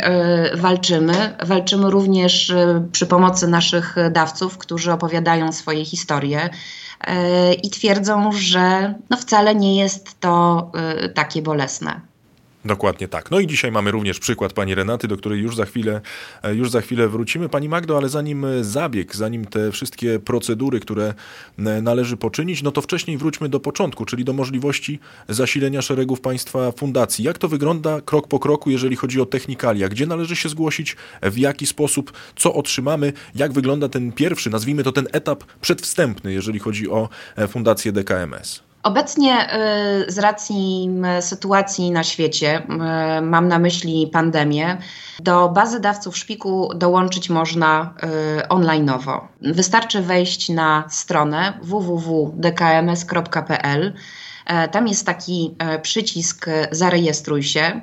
y, 0.53 0.57
walczymy. 0.57 1.37
Walczymy 1.45 1.91
również 1.91 2.49
y, 2.49 2.87
przy 2.91 3.05
pomocy 3.05 3.47
naszych 3.47 3.95
dawców, 4.11 4.57
którzy 4.57 4.91
opowiadają 4.91 5.51
swoje 5.51 5.85
historie 5.85 6.49
y, 6.49 7.53
i 7.53 7.69
twierdzą, 7.69 8.31
że 8.31 8.93
no 9.09 9.17
wcale 9.17 9.55
nie 9.55 9.75
jest 9.75 10.19
to 10.19 10.71
takie 11.13 11.41
bolesne. 11.41 12.12
Dokładnie 12.65 13.07
tak. 13.07 13.31
No 13.31 13.39
i 13.39 13.47
dzisiaj 13.47 13.71
mamy 13.71 13.91
również 13.91 14.19
przykład 14.19 14.53
pani 14.53 14.75
Renaty, 14.75 15.07
do 15.07 15.17
której 15.17 15.41
już 15.41 15.55
za 15.55 15.65
chwilę, 15.65 16.01
e, 16.43 16.55
już 16.55 16.69
za 16.69 16.81
chwilę 16.81 17.07
wrócimy. 17.07 17.49
Pani 17.49 17.69
Magdo, 17.69 17.97
ale 17.97 18.09
zanim 18.09 18.45
e, 18.45 18.63
zabieg, 18.63 19.15
zanim 19.15 19.45
te 19.45 19.71
wszystkie 19.71 20.19
procedury, 20.19 20.79
które 20.79 21.13
e, 21.59 21.81
należy 21.81 22.17
poczynić, 22.17 22.63
no 22.63 22.71
to 22.71 22.81
wcześniej 22.81 23.17
wróćmy 23.17 23.49
do 23.49 23.59
początku, 23.59 24.05
czyli 24.05 24.23
do 24.23 24.33
możliwości 24.33 24.99
zasilenia 25.29 25.81
szeregów 25.81 26.21
państwa 26.21 26.71
fundacji. 26.71 27.25
Jak 27.25 27.37
to 27.37 27.47
wygląda 27.47 28.01
krok 28.01 28.27
po 28.27 28.39
kroku, 28.39 28.69
jeżeli 28.69 28.95
chodzi 28.95 29.21
o 29.21 29.25
technikalia? 29.25 29.89
Gdzie 29.89 30.05
należy 30.05 30.35
się 30.35 30.49
zgłosić? 30.49 30.95
W 31.21 31.37
jaki 31.37 31.65
sposób? 31.65 32.13
Co 32.35 32.53
otrzymamy? 32.53 33.13
Jak 33.35 33.53
wygląda 33.53 33.89
ten 33.89 34.11
pierwszy, 34.11 34.49
nazwijmy 34.49 34.83
to 34.83 34.91
ten 34.91 35.07
etap 35.11 35.43
przedwstępny, 35.61 36.33
jeżeli 36.33 36.59
chodzi 36.59 36.89
o 36.89 37.09
fundację 37.47 37.91
DKMS? 37.91 38.72
Obecnie 38.83 39.47
y, 40.07 40.11
z 40.11 40.19
racji 40.19 40.89
sytuacji 41.21 41.91
na 41.91 42.03
świecie, 42.03 42.61
y, 43.17 43.21
mam 43.21 43.47
na 43.47 43.59
myśli 43.59 44.07
pandemię, 44.07 44.77
do 45.19 45.49
bazy 45.49 45.79
dawców 45.79 46.17
szpiku 46.17 46.69
dołączyć 46.75 47.29
można 47.29 47.93
y, 48.41 48.47
onlineowo. 48.47 49.27
Wystarczy 49.41 50.01
wejść 50.01 50.49
na 50.49 50.83
stronę 50.89 51.59
www.dkms.pl. 51.61 52.73
Tam 54.71 54.87
jest 54.87 55.05
taki 55.05 55.55
przycisk 55.81 56.45
Zarejestruj 56.71 57.43
się. 57.43 57.81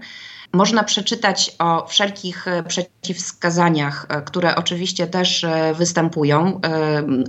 Można 0.53 0.85
przeczytać 0.85 1.57
o 1.59 1.87
wszelkich 1.87 2.49
e, 2.49 2.63
przeciwwskazaniach, 2.63 4.07
e, 4.09 4.23
które 4.23 4.57
oczywiście 4.57 5.07
też 5.07 5.45
e, 5.45 5.75
występują 5.75 6.61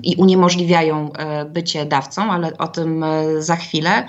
i 0.04 0.16
uniemożliwiają 0.16 1.12
bycie 1.46 1.86
dawcą, 1.86 2.32
ale 2.32 2.58
o 2.58 2.68
tym 2.68 3.06
za 3.40 3.56
chwilę. 3.56 4.08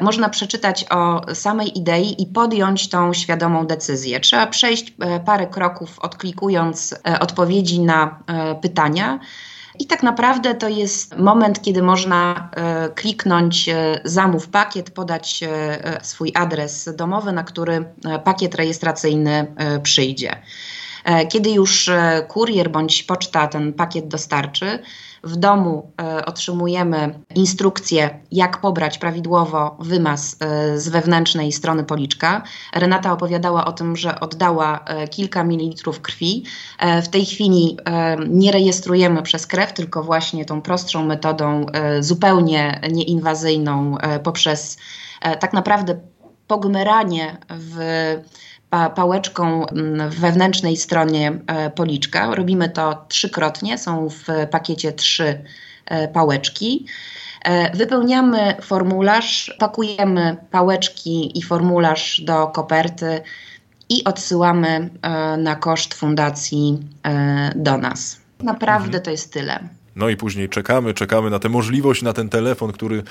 Można 0.00 0.28
przeczytać 0.28 0.86
o 0.90 1.34
samej 1.34 1.78
idei 1.78 2.22
i 2.22 2.26
podjąć 2.26 2.88
tą 2.88 3.12
świadomą 3.12 3.66
decyzję. 3.66 4.20
Trzeba 4.20 4.46
przejść 4.46 4.94
parę 5.24 5.46
kroków, 5.46 5.98
odklikując 5.98 6.94
odpowiedzi 7.20 7.80
na 7.80 8.18
pytania 8.62 9.18
i 9.78 9.86
tak 9.86 10.02
naprawdę 10.02 10.54
to 10.54 10.68
jest 10.68 11.16
moment, 11.18 11.62
kiedy 11.62 11.82
można 11.82 12.50
e, 12.52 12.88
kliknąć 12.88 13.68
e, 13.68 14.00
zamów 14.04 14.48
pakiet, 14.48 14.90
podać 14.90 15.42
e, 15.42 16.00
swój 16.02 16.32
adres 16.34 16.90
domowy, 16.96 17.32
na 17.32 17.44
który 17.44 17.84
pakiet 18.24 18.54
rejestracyjny 18.54 19.54
przyjdzie. 19.82 20.36
Kiedy 21.28 21.50
już 21.50 21.90
kurier 22.28 22.70
bądź 22.70 23.02
poczta 23.02 23.46
ten 23.46 23.72
pakiet 23.72 24.08
dostarczy, 24.08 24.78
w 25.24 25.36
domu 25.36 25.92
e, 26.02 26.26
otrzymujemy 26.26 27.14
instrukcję, 27.34 28.20
jak 28.32 28.60
pobrać 28.60 28.98
prawidłowo 28.98 29.76
wymaz 29.80 30.36
e, 30.40 30.78
z 30.78 30.88
wewnętrznej 30.88 31.52
strony 31.52 31.84
policzka. 31.84 32.42
Renata 32.74 33.12
opowiadała 33.12 33.64
o 33.64 33.72
tym, 33.72 33.96
że 33.96 34.20
oddała 34.20 34.78
e, 34.84 35.08
kilka 35.08 35.44
mililitrów 35.44 36.00
krwi. 36.00 36.44
W 37.02 37.08
tej 37.08 37.26
chwili 37.26 37.76
nie 38.28 38.52
rejestrujemy 38.52 39.22
przez 39.22 39.46
krew, 39.46 39.72
tylko 39.72 40.02
właśnie 40.02 40.44
tą 40.44 40.62
prostszą 40.62 41.04
metodą, 41.04 41.66
zupełnie 42.00 42.80
nieinwazyjną, 42.92 43.96
poprzez 44.22 44.78
tak 45.40 45.52
naprawdę 45.52 46.00
pogmeranie 46.46 47.38
w 47.50 47.76
pałeczką 48.94 49.66
mm, 49.66 50.10
w 50.10 50.20
wewnętrznej 50.20 50.76
stronie 50.76 51.32
e, 51.46 51.70
policzka. 51.70 52.34
Robimy 52.34 52.68
to 52.68 53.04
trzykrotnie, 53.08 53.78
są 53.78 54.08
w 54.08 54.26
pakiecie 54.50 54.92
trzy 54.92 55.44
e, 55.86 56.08
pałeczki. 56.08 56.86
E, 57.44 57.76
wypełniamy 57.76 58.54
formularz, 58.60 59.56
pakujemy 59.58 60.36
pałeczki 60.50 61.38
i 61.38 61.42
formularz 61.42 62.20
do 62.20 62.46
koperty 62.46 63.20
i 63.88 64.04
odsyłamy 64.04 64.90
na 65.38 65.56
koszt 65.56 65.94
fundacji 65.94 66.78
do 67.56 67.78
nas. 67.78 68.20
Naprawdę 68.42 68.86
mhm. 68.86 69.04
to 69.04 69.10
jest 69.10 69.32
tyle. 69.32 69.68
No 69.96 70.08
i 70.08 70.16
później 70.16 70.48
czekamy, 70.48 70.94
czekamy 70.94 71.30
na 71.30 71.38
tę 71.38 71.48
możliwość, 71.48 72.02
na 72.02 72.12
ten 72.12 72.28
telefon, 72.28 72.72
który 72.72 73.02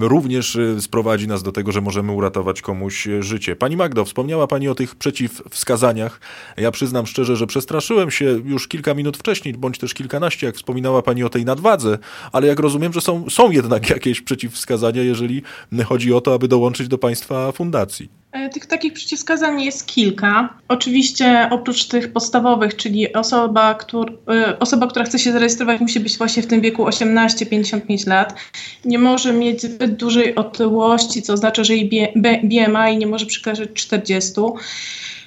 również 0.00 0.58
sprowadzi 0.80 1.28
nas 1.28 1.42
do 1.42 1.52
tego, 1.52 1.72
że 1.72 1.80
możemy 1.80 2.12
uratować 2.12 2.62
komuś 2.62 3.08
życie. 3.20 3.56
Pani 3.56 3.76
Magdo, 3.76 4.04
wspomniała 4.04 4.46
Pani 4.46 4.68
o 4.68 4.74
tych 4.74 4.94
przeciwwskazaniach. 4.94 6.20
Ja 6.56 6.70
przyznam 6.70 7.06
szczerze, 7.06 7.36
że 7.36 7.46
przestraszyłem 7.46 8.10
się 8.10 8.24
już 8.24 8.68
kilka 8.68 8.94
minut 8.94 9.16
wcześniej, 9.16 9.54
bądź 9.54 9.78
też 9.78 9.94
kilkanaście, 9.94 10.46
jak 10.46 10.56
wspominała 10.56 11.02
Pani 11.02 11.24
o 11.24 11.28
tej 11.28 11.44
nadwadze, 11.44 11.98
ale 12.32 12.46
jak 12.46 12.58
rozumiem, 12.60 12.92
że 12.92 13.00
są, 13.00 13.30
są 13.30 13.50
jednak 13.50 13.90
jakieś 13.96 14.20
przeciwwskazania, 14.20 15.02
jeżeli 15.02 15.42
chodzi 15.84 16.12
o 16.12 16.20
to, 16.20 16.34
aby 16.34 16.48
dołączyć 16.48 16.88
do 16.88 16.98
Państwa 16.98 17.52
fundacji. 17.52 18.21
E, 18.32 18.48
tych 18.48 18.66
takich 18.66 18.92
przeciwwskazań 18.92 19.62
jest 19.62 19.86
kilka. 19.86 20.58
Oczywiście 20.68 21.48
oprócz 21.50 21.84
tych 21.84 22.12
podstawowych, 22.12 22.76
czyli 22.76 23.12
osoba, 23.12 23.74
który, 23.74 24.12
osoba, 24.60 24.86
która 24.86 25.04
chce 25.04 25.18
się 25.18 25.32
zarejestrować, 25.32 25.80
musi 25.80 26.00
być 26.00 26.18
właśnie 26.18 26.42
w 26.42 26.46
tym 26.46 26.60
wieku 26.60 26.84
18-55 26.84 28.08
lat. 28.08 28.34
Nie 28.84 28.98
może 28.98 29.32
mieć 29.32 29.62
zbyt 29.62 29.96
dużej 29.96 30.34
otyłości, 30.34 31.22
co 31.22 31.32
oznacza, 31.32 31.64
że 31.64 31.76
jej 31.76 32.10
BMI 32.44 32.98
nie 32.98 33.06
może 33.06 33.26
przekraczać 33.26 33.68
40. 33.74 34.32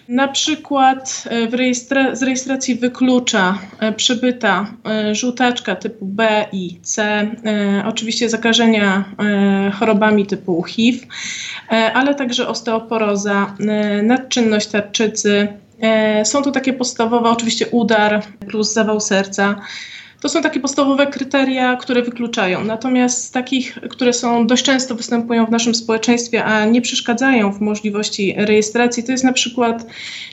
Na 0.07 0.27
przykład 0.27 1.24
e, 1.29 1.47
w 1.47 1.53
rejestra 1.53 2.15
z 2.15 2.24
rejestracji 2.24 2.75
wyklucza 2.75 3.57
e, 3.79 3.91
przybyta 3.93 4.74
e, 4.85 5.15
żółtaczka 5.15 5.75
typu 5.75 6.05
B 6.05 6.45
i 6.51 6.79
C, 6.81 7.27
oczywiście 7.85 8.29
zakażenia 8.29 9.05
chorobami 9.74 10.25
typu 10.25 10.63
HIV, 10.63 11.05
ale 11.69 12.15
także 12.15 12.47
osteoporoza, 12.47 13.55
nadczynność 14.03 14.67
tarczycy. 14.67 15.47
Są 16.24 16.41
to 16.41 16.51
takie 16.51 16.74
podstawowe, 16.74 17.29
oczywiście 17.29 17.67
udar 17.67 18.24
plus 18.47 18.74
zawał 18.74 19.00
serca. 19.00 19.55
To 20.22 20.29
są 20.29 20.41
takie 20.41 20.60
podstawowe 20.60 21.07
kryteria, 21.07 21.75
które 21.75 22.01
wykluczają. 22.01 22.63
Natomiast 22.63 23.34
takich, 23.34 23.79
które 23.89 24.13
są 24.13 24.48
dość 24.48 24.63
często 24.63 24.95
występują 24.95 25.45
w 25.45 25.51
naszym 25.51 25.75
społeczeństwie, 25.75 26.43
a 26.43 26.65
nie 26.65 26.81
przeszkadzają 26.81 27.51
w 27.51 27.62
możliwości 27.62 28.36
rejestracji, 28.38 29.03
to 29.03 29.12
jest 29.12 29.24
na 29.24 29.34
przykład 29.34 29.86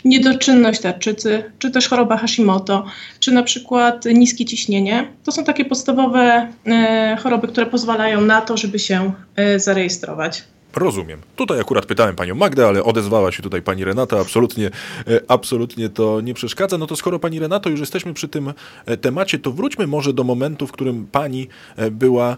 niedoczynność 0.05 0.81
tarczycy, 0.81 1.45
czy 1.59 1.71
też 1.71 1.89
choroba 1.89 2.17
Hashimoto, 2.17 2.85
czy 3.21 3.33
na 3.33 3.43
przykład 3.43 4.05
niskie 4.05 4.45
ciśnienie. 4.45 5.09
To 5.25 5.33
są 5.33 5.45
takie 5.45 5.65
podstawowe 5.65 6.49
e, 6.67 7.17
choroby, 7.23 7.49
które 7.49 7.67
pozwalają 7.67 8.21
na 8.21 8.41
to, 8.41 8.57
żeby 8.57 8.79
się 8.79 9.13
e, 9.37 9.59
zarejestrować. 9.59 10.45
Rozumiem. 10.77 11.21
Tutaj 11.37 11.61
akurat 11.61 11.87
pytałem 11.87 12.17
panią 12.17 12.35
Magdę, 12.35 12.69
ale 12.69 12.85
odezwała 12.85 13.33
się 13.33 13.43
tutaj 13.43 13.63
pani 13.63 13.85
Renata. 13.85 14.21
Absolutnie, 14.21 14.67
e, 14.67 15.21
absolutnie 15.29 15.89
to 15.89 16.21
nie 16.21 16.35
przeszkadza. 16.35 16.79
No 16.79 16.87
to 16.87 16.97
skoro 16.97 17.19
pani 17.19 17.39
Renato 17.39 17.71
już 17.71 17.81
jesteśmy 17.81 18.15
przy 18.15 18.29
tym 18.29 18.53
e, 18.87 18.97
temacie, 18.97 19.39
to 19.39 19.53
wróćmy 19.53 19.87
może 19.87 20.13
do 20.13 20.25
momentu, 20.25 20.67
w 20.67 20.73
którym 20.73 21.07
pani 21.13 21.49
e, 21.77 21.91
była 21.91 22.37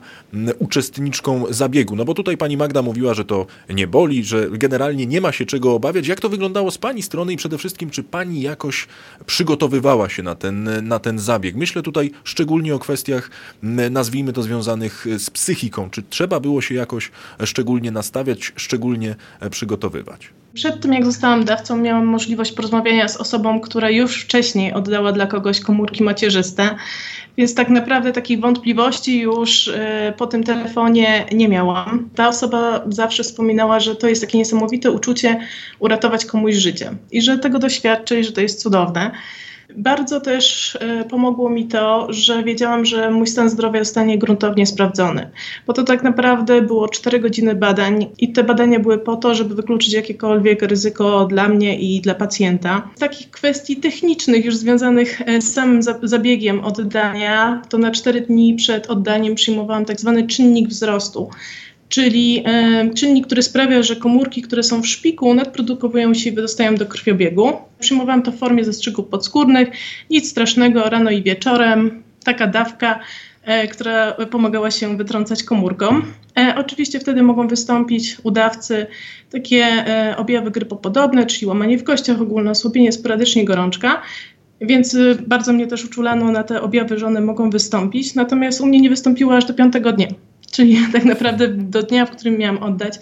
uczestniczką 0.58 1.44
zabiegu. 1.50 1.96
No 1.96 2.04
bo 2.04 2.14
tutaj 2.14 2.36
pani 2.36 2.56
Magda 2.56 2.82
mówiła, 2.82 3.14
że 3.14 3.24
to 3.24 3.46
nie 3.70 3.86
boli, 3.86 4.24
że 4.24 4.50
generalnie 4.50 5.06
nie 5.06 5.20
ma 5.20 5.32
się 5.32 5.46
czego 5.46 5.74
obawiać. 5.74 6.06
Jak 6.06 6.20
to 6.20 6.28
wyglądało 6.28 6.70
z 6.70 6.78
pani 6.78 7.02
strony 7.02 7.32
i 7.32 7.36
przede 7.36 7.58
wszystkim, 7.58 7.90
czy 7.90 8.02
pani 8.02 8.40
jakoś 8.40 8.86
przygotowywała 9.26 10.08
się 10.08 10.22
na 10.22 10.34
ten, 10.34 10.88
na 10.88 10.98
ten 10.98 11.18
zabieg? 11.18 11.56
Myślę 11.56 11.82
tutaj 11.82 12.10
szczególnie 12.24 12.74
o 12.74 12.78
kwestiach, 12.78 13.30
nazwijmy 13.90 14.32
to 14.32 14.42
związanych 14.42 15.06
z 15.18 15.30
psychiką. 15.30 15.90
Czy 15.90 16.02
trzeba 16.02 16.40
było 16.40 16.60
się 16.60 16.74
jakoś 16.74 17.10
szczególnie 17.44 17.90
nastawić? 17.90 18.23
Szczególnie 18.56 19.14
e, 19.40 19.50
przygotowywać. 19.50 20.30
Przed 20.54 20.80
tym, 20.80 20.92
jak 20.92 21.04
zostałam 21.04 21.44
dawcą, 21.44 21.76
miałam 21.76 22.06
możliwość 22.06 22.52
porozmawiania 22.52 23.08
z 23.08 23.16
osobą, 23.16 23.60
która 23.60 23.90
już 23.90 24.22
wcześniej 24.22 24.72
oddała 24.72 25.12
dla 25.12 25.26
kogoś 25.26 25.60
komórki 25.60 26.04
macierzyste, 26.04 26.74
więc 27.36 27.54
tak 27.54 27.68
naprawdę 27.68 28.12
takich 28.12 28.40
wątpliwości 28.40 29.20
już 29.20 29.68
e, 29.68 30.14
po 30.16 30.26
tym 30.26 30.44
telefonie 30.44 31.26
nie 31.32 31.48
miałam. 31.48 32.08
Ta 32.14 32.28
osoba 32.28 32.84
zawsze 32.88 33.22
wspominała, 33.22 33.80
że 33.80 33.96
to 33.96 34.08
jest 34.08 34.20
takie 34.20 34.38
niesamowite 34.38 34.90
uczucie 34.90 35.40
uratować 35.78 36.24
komuś 36.24 36.54
życie 36.54 36.90
i 37.12 37.22
że 37.22 37.38
tego 37.38 37.58
doświadczy 37.58 38.20
i 38.20 38.24
że 38.24 38.32
to 38.32 38.40
jest 38.40 38.62
cudowne. 38.62 39.10
Bardzo 39.76 40.20
też 40.20 40.76
e, 40.80 41.04
pomogło 41.04 41.50
mi 41.50 41.68
to, 41.68 42.06
że 42.10 42.42
wiedziałam, 42.42 42.84
że 42.84 43.10
mój 43.10 43.26
stan 43.26 43.50
zdrowia 43.50 43.84
zostanie 43.84 44.18
gruntownie 44.18 44.66
sprawdzony, 44.66 45.30
bo 45.66 45.72
to 45.72 45.82
tak 45.82 46.02
naprawdę 46.02 46.62
było 46.62 46.88
4 46.88 47.20
godziny 47.20 47.54
badań 47.54 48.06
i 48.18 48.32
te 48.32 48.44
badania 48.44 48.80
były 48.80 48.98
po 48.98 49.16
to, 49.16 49.34
żeby 49.34 49.54
wykluczyć 49.54 49.92
jakiekolwiek 49.92 50.62
ryzyko 50.62 51.24
dla 51.26 51.48
mnie 51.48 51.78
i 51.78 52.00
dla 52.00 52.14
pacjenta. 52.14 52.88
Z 52.96 52.98
takich 52.98 53.30
kwestii 53.30 53.76
technicznych 53.76 54.44
już 54.44 54.56
związanych 54.56 55.20
e, 55.28 55.40
z 55.40 55.52
samym 55.52 55.80
zabiegiem 56.02 56.64
oddania, 56.64 57.62
to 57.68 57.78
na 57.78 57.90
4 57.90 58.20
dni 58.20 58.54
przed 58.54 58.86
oddaniem 58.86 59.34
przyjmowałam 59.34 59.84
tak 59.84 60.00
zwany 60.00 60.26
czynnik 60.26 60.68
wzrostu 60.68 61.30
czyli 61.88 62.42
e, 62.46 62.90
czynnik, 62.94 63.26
który 63.26 63.42
sprawia, 63.42 63.82
że 63.82 63.96
komórki, 63.96 64.42
które 64.42 64.62
są 64.62 64.82
w 64.82 64.86
szpiku, 64.86 65.34
nadprodukowują 65.34 66.14
się 66.14 66.30
i 66.30 66.32
wydostają 66.32 66.74
do 66.74 66.86
krwiobiegu. 66.86 67.52
Przyjmowałam 67.80 68.22
to 68.22 68.32
w 68.32 68.38
formie 68.38 68.64
zastrzyków 68.64 69.06
podskórnych, 69.06 69.68
nic 70.10 70.30
strasznego, 70.30 70.90
rano 70.90 71.10
i 71.10 71.22
wieczorem, 71.22 72.02
taka 72.24 72.46
dawka, 72.46 73.00
e, 73.44 73.68
która 73.68 74.12
pomagała 74.12 74.70
się 74.70 74.96
wytrącać 74.96 75.42
komórkom. 75.42 76.12
E, 76.38 76.54
oczywiście 76.58 77.00
wtedy 77.00 77.22
mogą 77.22 77.48
wystąpić 77.48 78.16
u 78.22 78.30
dawcy 78.30 78.86
takie 79.32 79.84
objawy 80.16 80.50
grypopodobne, 80.50 81.26
czyli 81.26 81.46
łamanie 81.46 81.78
w 81.78 81.84
kościach, 81.84 82.20
ogólne 82.20 82.50
osłabienie, 82.50 82.92
sporadycznie 82.92 83.44
gorączka. 83.44 84.02
Więc 84.60 84.96
bardzo 85.26 85.52
mnie 85.52 85.66
też 85.66 85.84
uczulano 85.84 86.32
na 86.32 86.42
te 86.42 86.62
objawy, 86.62 86.98
że 86.98 87.06
one 87.06 87.20
mogą 87.20 87.50
wystąpić. 87.50 88.14
Natomiast 88.14 88.60
u 88.60 88.66
mnie 88.66 88.80
nie 88.80 88.90
wystąpiło 88.90 89.36
aż 89.36 89.44
do 89.44 89.54
piątego 89.54 89.92
dnia 89.92 90.08
czyli 90.54 90.78
tak 90.92 91.04
naprawdę 91.04 91.48
do 91.48 91.82
dnia, 91.82 92.06
w 92.06 92.10
którym 92.10 92.38
miałam 92.38 92.62
oddać 92.62 92.98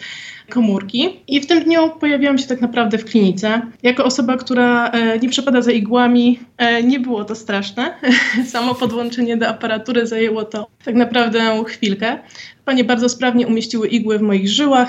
komórki. 0.50 1.20
I 1.28 1.40
w 1.40 1.46
tym 1.46 1.64
dniu 1.64 1.90
pojawiłam 2.00 2.38
się 2.38 2.46
tak 2.46 2.60
naprawdę 2.60 2.98
w 2.98 3.04
klinice. 3.04 3.62
Jako 3.82 4.04
osoba, 4.04 4.36
która 4.36 4.88
e, 4.88 5.18
nie 5.18 5.28
przepada 5.28 5.62
za 5.62 5.72
igłami, 5.72 6.40
e, 6.58 6.82
nie 6.82 7.00
było 7.00 7.24
to 7.24 7.34
straszne. 7.34 7.94
Samo 8.52 8.74
podłączenie 8.74 9.36
do 9.36 9.48
aparatury 9.48 10.06
zajęło 10.06 10.44
to 10.44 10.66
tak 10.84 10.94
naprawdę 10.94 11.64
chwilkę. 11.66 12.18
Panie 12.64 12.84
bardzo 12.84 13.08
sprawnie 13.08 13.46
umieściły 13.46 13.88
igły 13.88 14.18
w 14.18 14.22
moich 14.22 14.48
żyłach. 14.48 14.88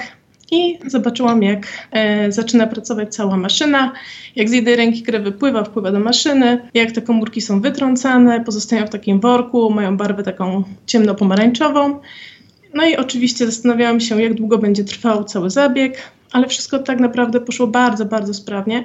I 0.51 0.79
zobaczyłam, 0.87 1.43
jak 1.43 1.87
e, 1.91 2.31
zaczyna 2.31 2.67
pracować 2.67 3.15
cała 3.15 3.37
maszyna, 3.37 3.91
jak 4.35 4.49
z 4.49 4.51
jednej 4.51 4.75
ręki 4.75 5.03
krew 5.03 5.23
wypływa, 5.23 5.63
wpływa 5.63 5.91
do 5.91 5.99
maszyny, 5.99 6.69
jak 6.73 6.91
te 6.91 7.01
komórki 7.01 7.41
są 7.41 7.61
wytrącane, 7.61 8.43
pozostają 8.43 8.87
w 8.87 8.89
takim 8.89 9.19
worku, 9.19 9.69
mają 9.69 9.97
barwę 9.97 10.23
taką 10.23 10.63
ciemno-pomarańczową. 10.85 11.99
No 12.73 12.85
i 12.85 12.95
oczywiście 12.95 13.45
zastanawiałam 13.45 13.99
się, 13.99 14.21
jak 14.21 14.33
długo 14.33 14.57
będzie 14.57 14.83
trwał 14.83 15.23
cały 15.23 15.49
zabieg, 15.49 15.97
ale 16.31 16.47
wszystko 16.47 16.79
tak 16.79 16.99
naprawdę 16.99 17.41
poszło 17.41 17.67
bardzo, 17.67 18.05
bardzo 18.05 18.33
sprawnie. 18.33 18.83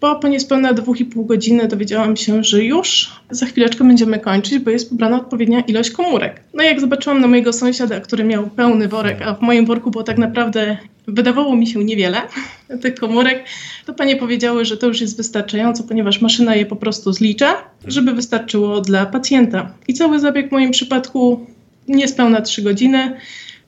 Po, 0.00 0.28
niespełna 0.28 0.72
dwóch 0.72 1.00
i 1.00 1.04
pół 1.04 1.24
godziny 1.24 1.68
dowiedziałam 1.68 2.16
się, 2.16 2.44
że 2.44 2.64
już 2.64 3.10
za 3.30 3.46
chwileczkę 3.46 3.84
będziemy 3.84 4.18
kończyć, 4.18 4.58
bo 4.58 4.70
jest 4.70 4.90
pobrana 4.90 5.16
odpowiednia 5.16 5.60
ilość 5.60 5.90
komórek. 5.90 6.40
No 6.54 6.62
i 6.62 6.66
jak 6.66 6.80
zobaczyłam 6.80 7.20
na 7.20 7.26
mojego 7.26 7.52
sąsiada, 7.52 8.00
który 8.00 8.24
miał 8.24 8.46
pełny 8.46 8.88
worek, 8.88 9.22
a 9.22 9.34
w 9.34 9.40
moim 9.40 9.66
worku 9.66 9.90
było 9.90 10.04
tak 10.04 10.18
naprawdę, 10.18 10.76
wydawało 11.06 11.56
mi 11.56 11.66
się 11.66 11.84
niewiele 11.84 12.22
tych 12.82 12.94
komórek, 12.94 13.44
to 13.86 13.94
panie 13.94 14.16
powiedziały, 14.16 14.64
że 14.64 14.76
to 14.76 14.86
już 14.86 15.00
jest 15.00 15.16
wystarczająco, 15.16 15.84
ponieważ 15.84 16.20
maszyna 16.20 16.54
je 16.54 16.66
po 16.66 16.76
prostu 16.76 17.12
zlicza, 17.12 17.54
żeby 17.86 18.12
wystarczyło 18.12 18.80
dla 18.80 19.06
pacjenta. 19.06 19.72
I 19.88 19.94
cały 19.94 20.20
zabieg 20.20 20.48
w 20.48 20.52
moim 20.52 20.70
przypadku 20.70 21.46
niespełna 21.88 22.40
3 22.40 22.62
godziny. 22.62 23.16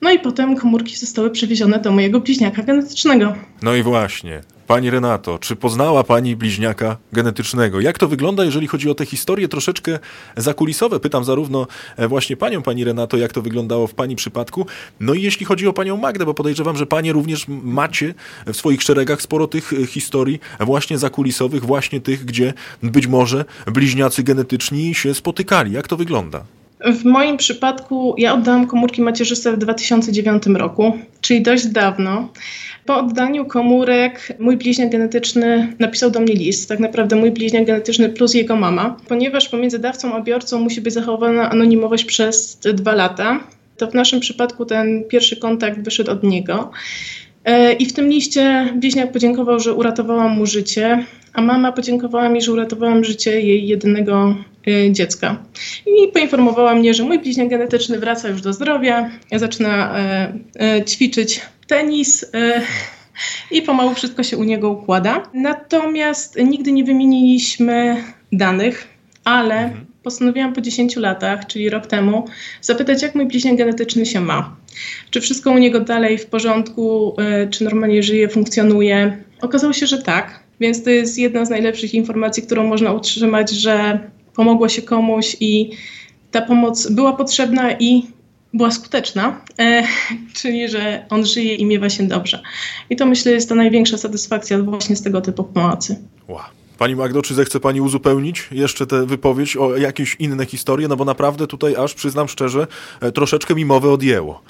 No 0.01 0.11
i 0.11 0.19
potem 0.19 0.57
komórki 0.57 0.95
zostały 0.97 1.29
przewiezione 1.29 1.79
do 1.79 1.91
mojego 1.91 2.19
bliźniaka 2.19 2.63
genetycznego. 2.63 3.35
No 3.61 3.75
i 3.75 3.83
właśnie. 3.83 4.41
Pani 4.71 4.89
Renato, 4.89 5.39
czy 5.39 5.55
poznała 5.55 6.03
Pani 6.03 6.35
bliźniaka 6.35 6.97
genetycznego? 7.13 7.81
Jak 7.81 7.97
to 7.97 8.07
wygląda, 8.07 8.45
jeżeli 8.45 8.67
chodzi 8.67 8.89
o 8.89 8.95
te 8.95 9.05
historie 9.05 9.47
troszeczkę 9.47 9.99
zakulisowe? 10.37 10.99
Pytam 10.99 11.23
zarówno 11.23 11.67
e, 11.97 12.07
właśnie 12.07 12.37
Panią, 12.37 12.61
Pani 12.61 12.83
Renato, 12.83 13.17
jak 13.17 13.33
to 13.33 13.41
wyglądało 13.41 13.87
w 13.87 13.93
Pani 13.93 14.15
przypadku, 14.15 14.65
no 14.99 15.13
i 15.13 15.21
jeśli 15.21 15.45
chodzi 15.45 15.67
o 15.67 15.73
Panią 15.73 15.97
Magdę, 15.97 16.25
bo 16.25 16.33
podejrzewam, 16.33 16.77
że 16.77 16.85
Panie 16.85 17.13
również 17.13 17.45
macie 17.47 18.13
w 18.45 18.55
swoich 18.55 18.83
szeregach 18.83 19.21
sporo 19.21 19.47
tych 19.47 19.73
e, 19.73 19.85
historii 19.85 20.39
właśnie 20.59 20.97
zakulisowych, 20.97 21.65
właśnie 21.65 22.01
tych, 22.01 22.25
gdzie 22.25 22.53
być 22.83 23.07
może 23.07 23.45
bliźniacy 23.67 24.23
genetyczni 24.23 24.95
się 24.95 25.13
spotykali. 25.13 25.71
Jak 25.71 25.87
to 25.87 25.97
wygląda? 25.97 26.43
W 26.85 27.05
moim 27.05 27.37
przypadku 27.37 28.15
ja 28.17 28.33
oddałam 28.33 28.67
komórki 28.67 29.01
macierzyste 29.01 29.51
w 29.51 29.57
2009 29.57 30.43
roku, 30.45 30.97
czyli 31.21 31.41
dość 31.41 31.67
dawno. 31.67 32.29
Po 32.85 32.97
oddaniu 32.97 33.45
komórek 33.45 34.33
mój 34.39 34.57
bliźniak 34.57 34.91
genetyczny 34.91 35.75
napisał 35.79 36.11
do 36.11 36.19
mnie 36.19 36.33
list, 36.33 36.69
tak 36.69 36.79
naprawdę 36.79 37.15
mój 37.15 37.31
bliźniak 37.31 37.65
genetyczny 37.65 38.09
plus 38.09 38.33
jego 38.33 38.55
mama, 38.55 38.97
ponieważ 39.07 39.49
pomiędzy 39.49 39.79
dawcą 39.79 40.15
a 40.15 40.21
biorcą 40.21 40.59
musi 40.59 40.81
być 40.81 40.93
zachowana 40.93 41.49
anonimowość 41.49 42.05
przez 42.05 42.59
dwa 42.73 42.95
lata. 42.95 43.39
To 43.77 43.87
w 43.87 43.93
naszym 43.93 44.19
przypadku 44.19 44.65
ten 44.65 45.03
pierwszy 45.03 45.37
kontakt 45.37 45.79
wyszedł 45.79 46.11
od 46.11 46.23
niego. 46.23 46.71
E, 47.45 47.73
I 47.73 47.85
w 47.85 47.93
tym 47.93 48.09
liście 48.09 48.73
bliźniak 48.75 49.11
podziękował, 49.11 49.59
że 49.59 49.73
uratowałam 49.73 50.31
mu 50.31 50.45
życie, 50.45 51.05
a 51.33 51.41
mama 51.41 51.71
podziękowała 51.71 52.29
mi, 52.29 52.41
że 52.41 52.51
uratowałam 52.51 53.03
życie 53.03 53.41
jej 53.41 53.67
jedynego 53.67 54.35
y, 54.67 54.91
dziecka. 54.91 55.43
I 55.85 56.07
poinformowała 56.07 56.75
mnie, 56.75 56.93
że 56.93 57.03
mój 57.03 57.19
bliźniak 57.19 57.49
genetyczny 57.49 57.99
wraca 57.99 58.29
już 58.29 58.41
do 58.41 58.53
zdrowia, 58.53 59.09
zaczyna 59.35 59.95
y, 60.55 60.79
y, 60.79 60.85
ćwiczyć 60.85 61.41
tenis. 61.67 62.25
I 63.51 63.61
pomału 63.61 63.93
wszystko 63.93 64.23
się 64.23 64.37
u 64.37 64.43
niego 64.43 64.69
układa. 64.69 65.23
Natomiast 65.33 66.37
nigdy 66.43 66.71
nie 66.71 66.83
wymieniliśmy 66.83 68.03
danych, 68.31 68.87
ale 69.23 69.55
mhm. 69.55 69.85
postanowiłam 70.03 70.53
po 70.53 70.61
10 70.61 70.95
latach, 70.95 71.47
czyli 71.47 71.69
rok 71.69 71.87
temu, 71.87 72.27
zapytać, 72.61 73.01
jak 73.01 73.15
mój 73.15 73.25
bliźniak 73.25 73.57
genetyczny 73.57 74.05
się 74.05 74.21
ma. 74.21 74.55
Czy 75.09 75.21
wszystko 75.21 75.51
u 75.51 75.57
niego 75.57 75.79
dalej 75.79 76.17
w 76.17 76.25
porządku, 76.25 77.15
czy 77.51 77.63
normalnie 77.63 78.03
żyje, 78.03 78.29
funkcjonuje. 78.29 79.23
Okazało 79.41 79.73
się, 79.73 79.87
że 79.87 79.97
tak. 79.97 80.43
Więc 80.61 80.83
to 80.83 80.89
jest 80.89 81.17
jedna 81.17 81.45
z 81.45 81.49
najlepszych 81.49 81.93
informacji, 81.93 82.43
którą 82.43 82.67
można 82.67 82.93
utrzymać, 82.93 83.51
że 83.51 83.99
pomogło 84.35 84.69
się 84.69 84.81
komuś 84.81 85.37
i 85.39 85.71
ta 86.31 86.41
pomoc 86.41 86.91
była 86.91 87.13
potrzebna 87.13 87.71
i 87.79 88.03
była 88.53 88.71
skuteczna, 88.71 89.41
e, 89.59 89.83
czyli 90.37 90.69
że 90.69 91.05
on 91.09 91.25
żyje 91.25 91.55
i 91.55 91.65
miewa 91.65 91.89
się 91.89 92.07
dobrze. 92.07 92.41
I 92.89 92.95
to 92.95 93.05
myślę 93.05 93.31
jest 93.31 93.49
ta 93.49 93.55
największa 93.55 93.97
satysfakcja 93.97 94.63
właśnie 94.63 94.95
z 94.95 95.01
tego 95.01 95.21
typu 95.21 95.43
pomocy. 95.43 95.99
Wow. 96.27 96.39
Pani 96.77 96.95
Magdo, 96.95 97.21
czy 97.21 97.35
zechce 97.35 97.59
Pani 97.59 97.81
uzupełnić 97.81 98.47
jeszcze 98.51 98.87
tę 98.87 99.05
wypowiedź 99.05 99.57
o 99.57 99.77
jakieś 99.77 100.15
inne 100.19 100.45
historie? 100.45 100.87
No 100.87 100.95
bo 100.95 101.05
naprawdę 101.05 101.47
tutaj 101.47 101.75
aż, 101.75 101.93
przyznam 101.93 102.27
szczerze, 102.27 102.67
e, 103.01 103.11
troszeczkę 103.11 103.55
mi 103.55 103.65
mowę 103.65 103.91
odjęło. 103.91 104.41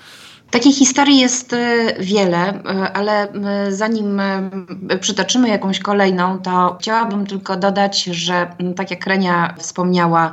Takich 0.52 0.76
historii 0.78 1.20
jest 1.20 1.54
y, 1.54 1.96
wiele, 2.00 2.54
y, 2.54 2.94
ale 2.94 3.28
y, 3.68 3.76
zanim 3.76 4.22
przytoczymy 5.00 5.50
jakąś 5.50 5.80
kolejną, 5.80 6.40
to 6.40 6.78
chciałabym 6.80 7.28
tylko 7.28 7.58
dodać, 7.58 8.04
że 8.04 8.56
mm, 8.60 8.74
tak 8.74 8.92
jak 8.92 9.08
Renia 9.08 9.56
wspomniała, 9.60 10.32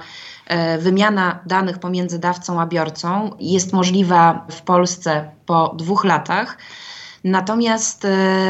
wymiana 0.78 1.38
danych 1.46 1.78
pomiędzy 1.78 2.18
dawcą 2.18 2.60
a 2.60 2.66
biorcą 2.66 3.30
jest 3.40 3.72
możliwa 3.72 4.46
w 4.50 4.62
Polsce 4.62 5.30
po 5.46 5.74
dwóch 5.76 6.04
latach. 6.04 6.58
Natomiast 7.24 8.06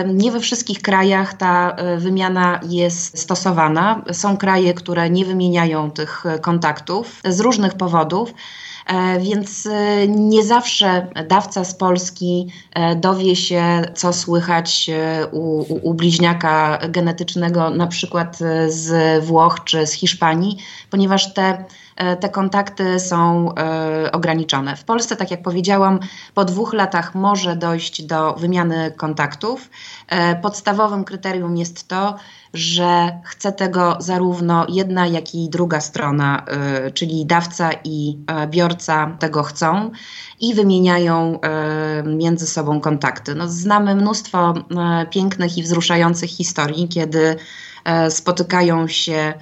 nie 0.06 0.32
we 0.32 0.40
wszystkich 0.40 0.82
krajach 0.82 1.34
ta 1.34 1.76
wymiana 1.96 2.60
jest 2.68 3.18
stosowana. 3.18 4.02
Są 4.12 4.36
kraje, 4.36 4.74
które 4.74 5.10
nie 5.10 5.24
wymieniają 5.24 5.90
tych 5.90 6.24
kontaktów 6.40 7.20
z 7.24 7.40
różnych 7.40 7.74
powodów. 7.74 8.34
E, 8.88 9.20
więc 9.20 9.66
e, 9.66 10.08
nie 10.08 10.44
zawsze 10.44 11.06
dawca 11.28 11.64
z 11.64 11.74
Polski 11.74 12.46
e, 12.74 12.96
dowie 12.96 13.36
się, 13.36 13.82
co 13.94 14.12
słychać 14.12 14.90
u, 15.32 15.74
u, 15.90 15.94
bliźniaka 15.94 16.78
genetycznego, 16.88 17.70
na 17.70 17.86
przykład 17.86 18.38
z 18.68 19.24
Włoch 19.24 19.64
czy 19.64 19.86
z 19.86 19.92
Hiszpanii, 19.92 20.56
ponieważ 20.90 21.34
te 21.34 21.64
te 22.20 22.28
kontakty 22.28 23.00
są 23.00 23.54
ograniczone. 24.12 24.76
W 24.76 24.84
Polsce, 24.84 25.16
tak 25.16 25.30
jak 25.30 25.42
powiedziałam, 25.42 26.00
po 26.34 26.44
dwóch 26.44 26.72
latach 26.72 27.14
może 27.14 27.56
dojść 27.56 28.02
do 28.02 28.34
wymiany 28.34 28.92
kontaktów. 28.96 29.70
Podstawowym 30.42 31.04
kryterium 31.04 31.56
jest 31.56 31.88
to, 31.88 32.14
że 32.54 33.20
chce 33.24 33.52
tego 33.52 33.96
zarówno 34.00 34.66
jedna, 34.68 35.06
jak 35.06 35.34
i 35.34 35.50
druga 35.50 35.80
strona, 35.80 36.44
czyli 36.94 37.26
dawca 37.26 37.70
i 37.84 38.18
e, 38.26 38.46
biorca 38.46 39.16
tego 39.18 39.42
chcą 39.42 39.90
i 40.40 40.54
wymieniają 40.54 41.40
e, 41.40 42.02
między 42.02 42.46
sobą 42.46 42.80
kontakty. 42.80 43.34
No, 43.34 43.48
znamy 43.48 43.94
mnóstwo 43.94 44.54
e, 44.54 45.06
pięknych 45.06 45.58
i 45.58 45.62
wzruszających 45.62 46.30
historii, 46.30 46.88
kiedy 46.88 47.36
spotykają 48.08 48.88
się 48.88 49.34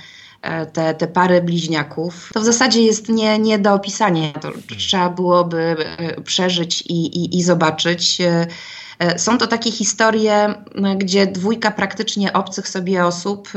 te, 0.72 0.94
te 0.94 1.06
pary 1.06 1.42
bliźniaków. 1.42 2.30
To 2.34 2.40
w 2.40 2.44
zasadzie 2.44 2.82
jest 2.82 3.08
nie, 3.08 3.38
nie 3.38 3.58
do 3.58 3.74
opisania. 3.74 4.32
To 4.32 4.52
trzeba 4.78 5.10
byłoby 5.10 5.76
przeżyć 6.24 6.82
i, 6.82 7.06
i, 7.06 7.38
i 7.38 7.42
zobaczyć. 7.42 8.20
E, 8.20 9.18
są 9.18 9.38
to 9.38 9.46
takie 9.46 9.72
historie, 9.72 10.54
gdzie 10.96 11.26
dwójka 11.26 11.70
praktycznie 11.70 12.32
obcych 12.32 12.68
sobie 12.68 13.04
osób 13.04 13.48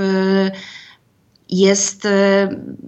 jest 1.50 2.06
y, 2.06 2.10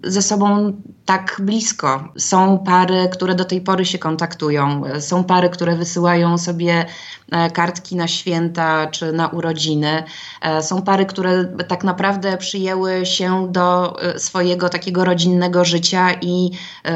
ze 0.04 0.21
sobą 0.21 0.74
tak 1.06 1.38
blisko. 1.39 2.13
Są 2.17 2.60
pary, 2.60 3.10
które 3.12 3.36
do 3.36 3.45
tej 3.45 3.62
pory 3.62 3.86
się 3.86 4.00
kontaktują, 4.00 4.84
są 5.00 5.24
pary, 5.24 5.50
które 5.50 5.76
wysyłają 5.76 6.38
sobie 6.38 6.86
e, 7.32 7.50
kartki 7.50 7.95
na 7.95 8.08
święta 8.08 8.88
czy 8.88 9.13
na 9.13 9.28
urodziny. 9.28 10.04
E, 10.41 10.63
są 10.63 10.82
pary, 10.82 11.06
które 11.06 11.45
tak 11.67 11.84
naprawdę 11.84 12.38
przyjęły 12.38 13.06
się 13.06 13.52
do 13.52 14.02
e, 14.02 14.19
swojego 14.19 14.69
takiego 14.69 15.06
rodzinnego 15.06 15.65
życia 15.65 16.13
i 16.21 16.52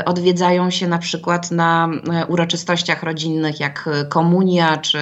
odwiedzają 0.06 0.70
się 0.70 0.88
na 0.88 0.98
przykład 0.98 1.52
na 1.52 1.90
uroczystościach 2.28 3.04
rodzinnych, 3.04 3.60
jak 3.60 3.90
komunia 4.10 4.78
czy, 4.78 5.00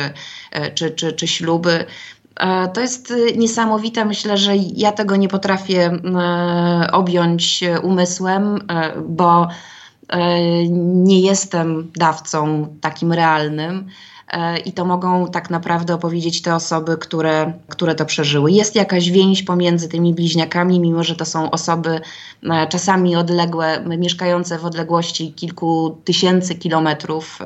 czy, 0.76 0.92
czy, 0.92 1.14
czy 1.14 1.28
śluby. 1.28 1.86
E, 2.36 2.68
to 2.68 2.82
jest 2.82 3.12
y, 3.12 3.38
niesamowite. 3.38 4.06
Myślę, 4.06 4.38
że 4.38 4.56
ja 4.56 4.92
tego 4.92 5.16
nie 5.16 5.28
potrafię 5.28 5.92
e, 5.92 6.92
objąć 6.92 7.64
umysłem, 7.84 8.56
e, 8.56 9.02
bo 9.02 9.48
nie 10.70 11.22
jestem 11.22 11.92
dawcą 11.96 12.68
takim 12.82 13.14
realnym. 13.14 13.88
I 14.66 14.74
to 14.74 14.86
mogą 14.86 15.28
tak 15.28 15.50
naprawdę 15.50 15.94
opowiedzieć 15.94 16.42
te 16.42 16.56
osoby, 16.56 16.98
które, 16.98 17.54
które 17.70 17.96
to 17.96 18.06
przeżyły. 18.06 18.52
Jest 18.52 18.76
jakaś 18.76 19.12
więź 19.12 19.44
pomiędzy 19.44 19.90
tymi 19.90 20.14
bliźniakami, 20.14 20.80
mimo 20.80 21.04
że 21.04 21.16
to 21.16 21.26
są 21.26 21.52
osoby 21.52 22.02
czasami 22.70 23.16
odległe, 23.16 23.84
mieszkające 23.98 24.60
w 24.60 24.66
odległości 24.66 25.34
kilku 25.34 25.98
tysięcy 26.04 26.56
kilometrów, 26.56 27.40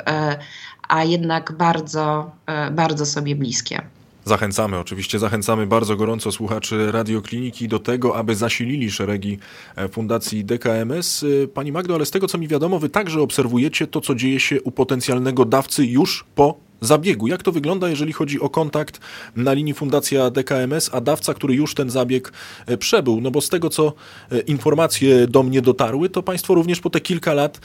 a 0.88 1.04
jednak 1.04 1.52
bardzo, 1.52 2.32
bardzo 2.72 3.06
sobie 3.06 3.36
bliskie. 3.36 3.82
Zachęcamy, 4.28 4.80
oczywiście 4.80 5.20
zachęcamy 5.20 5.68
bardzo 5.68 5.96
gorąco 5.96 6.32
słuchaczy 6.32 6.92
Radiokliniki 6.92 7.68
do 7.68 7.80
tego, 7.80 8.16
aby 8.16 8.36
zasilili 8.36 8.92
szeregi 8.92 9.40
e, 9.76 9.88
Fundacji 9.88 10.46
DKMS. 10.46 11.26
E, 11.44 11.48
Pani 11.48 11.72
Magdo, 11.72 11.96
ale 11.96 12.06
z 12.06 12.12
tego 12.12 12.28
co 12.28 12.38
mi 12.38 12.48
wiadomo, 12.48 12.80
Wy 12.80 12.90
także 12.90 13.22
obserwujecie 13.22 13.88
to, 13.88 14.02
co 14.02 14.16
dzieje 14.16 14.40
się 14.40 14.62
u 14.62 14.72
potencjalnego 14.72 15.46
dawcy 15.46 15.86
już 15.86 16.26
po 16.36 16.67
zabiegu. 16.82 17.28
Jak 17.28 17.44
to 17.44 17.52
wygląda, 17.52 17.90
jeżeli 17.90 18.14
chodzi 18.14 18.40
o 18.40 18.50
kontakt 18.50 19.00
na 19.36 19.54
linii 19.54 19.74
Fundacja 19.74 20.30
DKMS, 20.30 20.90
a 20.94 21.02
dawca, 21.02 21.34
który 21.34 21.56
już 21.56 21.76
ten 21.76 21.90
zabieg 21.90 22.32
e, 22.66 22.78
przebył? 22.78 23.22
No 23.22 23.32
bo 23.32 23.42
z 23.42 23.50
tego, 23.50 23.70
co 23.70 23.94
e, 24.32 24.40
informacje 24.40 25.28
do 25.28 25.44
mnie 25.44 25.62
dotarły, 25.62 26.10
to 26.10 26.24
Państwo 26.24 26.56
również 26.56 26.80
po 26.80 26.90
te 26.90 27.02
kilka 27.02 27.34
lat 27.34 27.60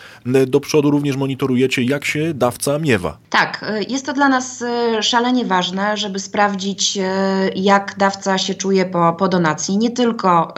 do 0.46 0.60
przodu 0.60 0.90
również 0.90 1.16
monitorujecie, 1.16 1.82
jak 1.82 2.04
się 2.04 2.34
dawca 2.34 2.78
miewa. 2.78 3.18
Tak, 3.30 3.64
e, 3.68 3.82
jest 3.82 4.06
to 4.06 4.12
dla 4.12 4.28
nas 4.28 4.64
szalenie 5.00 5.44
ważne, 5.44 5.96
żeby 5.96 6.18
sprawdzić, 6.18 6.98
jak 7.54 7.94
dawca 7.98 8.38
się 8.38 8.54
czuje 8.54 8.84
po, 8.84 9.12
po 9.18 9.28
donacji, 9.28 9.78
nie 9.78 9.90
tylko 9.90 10.54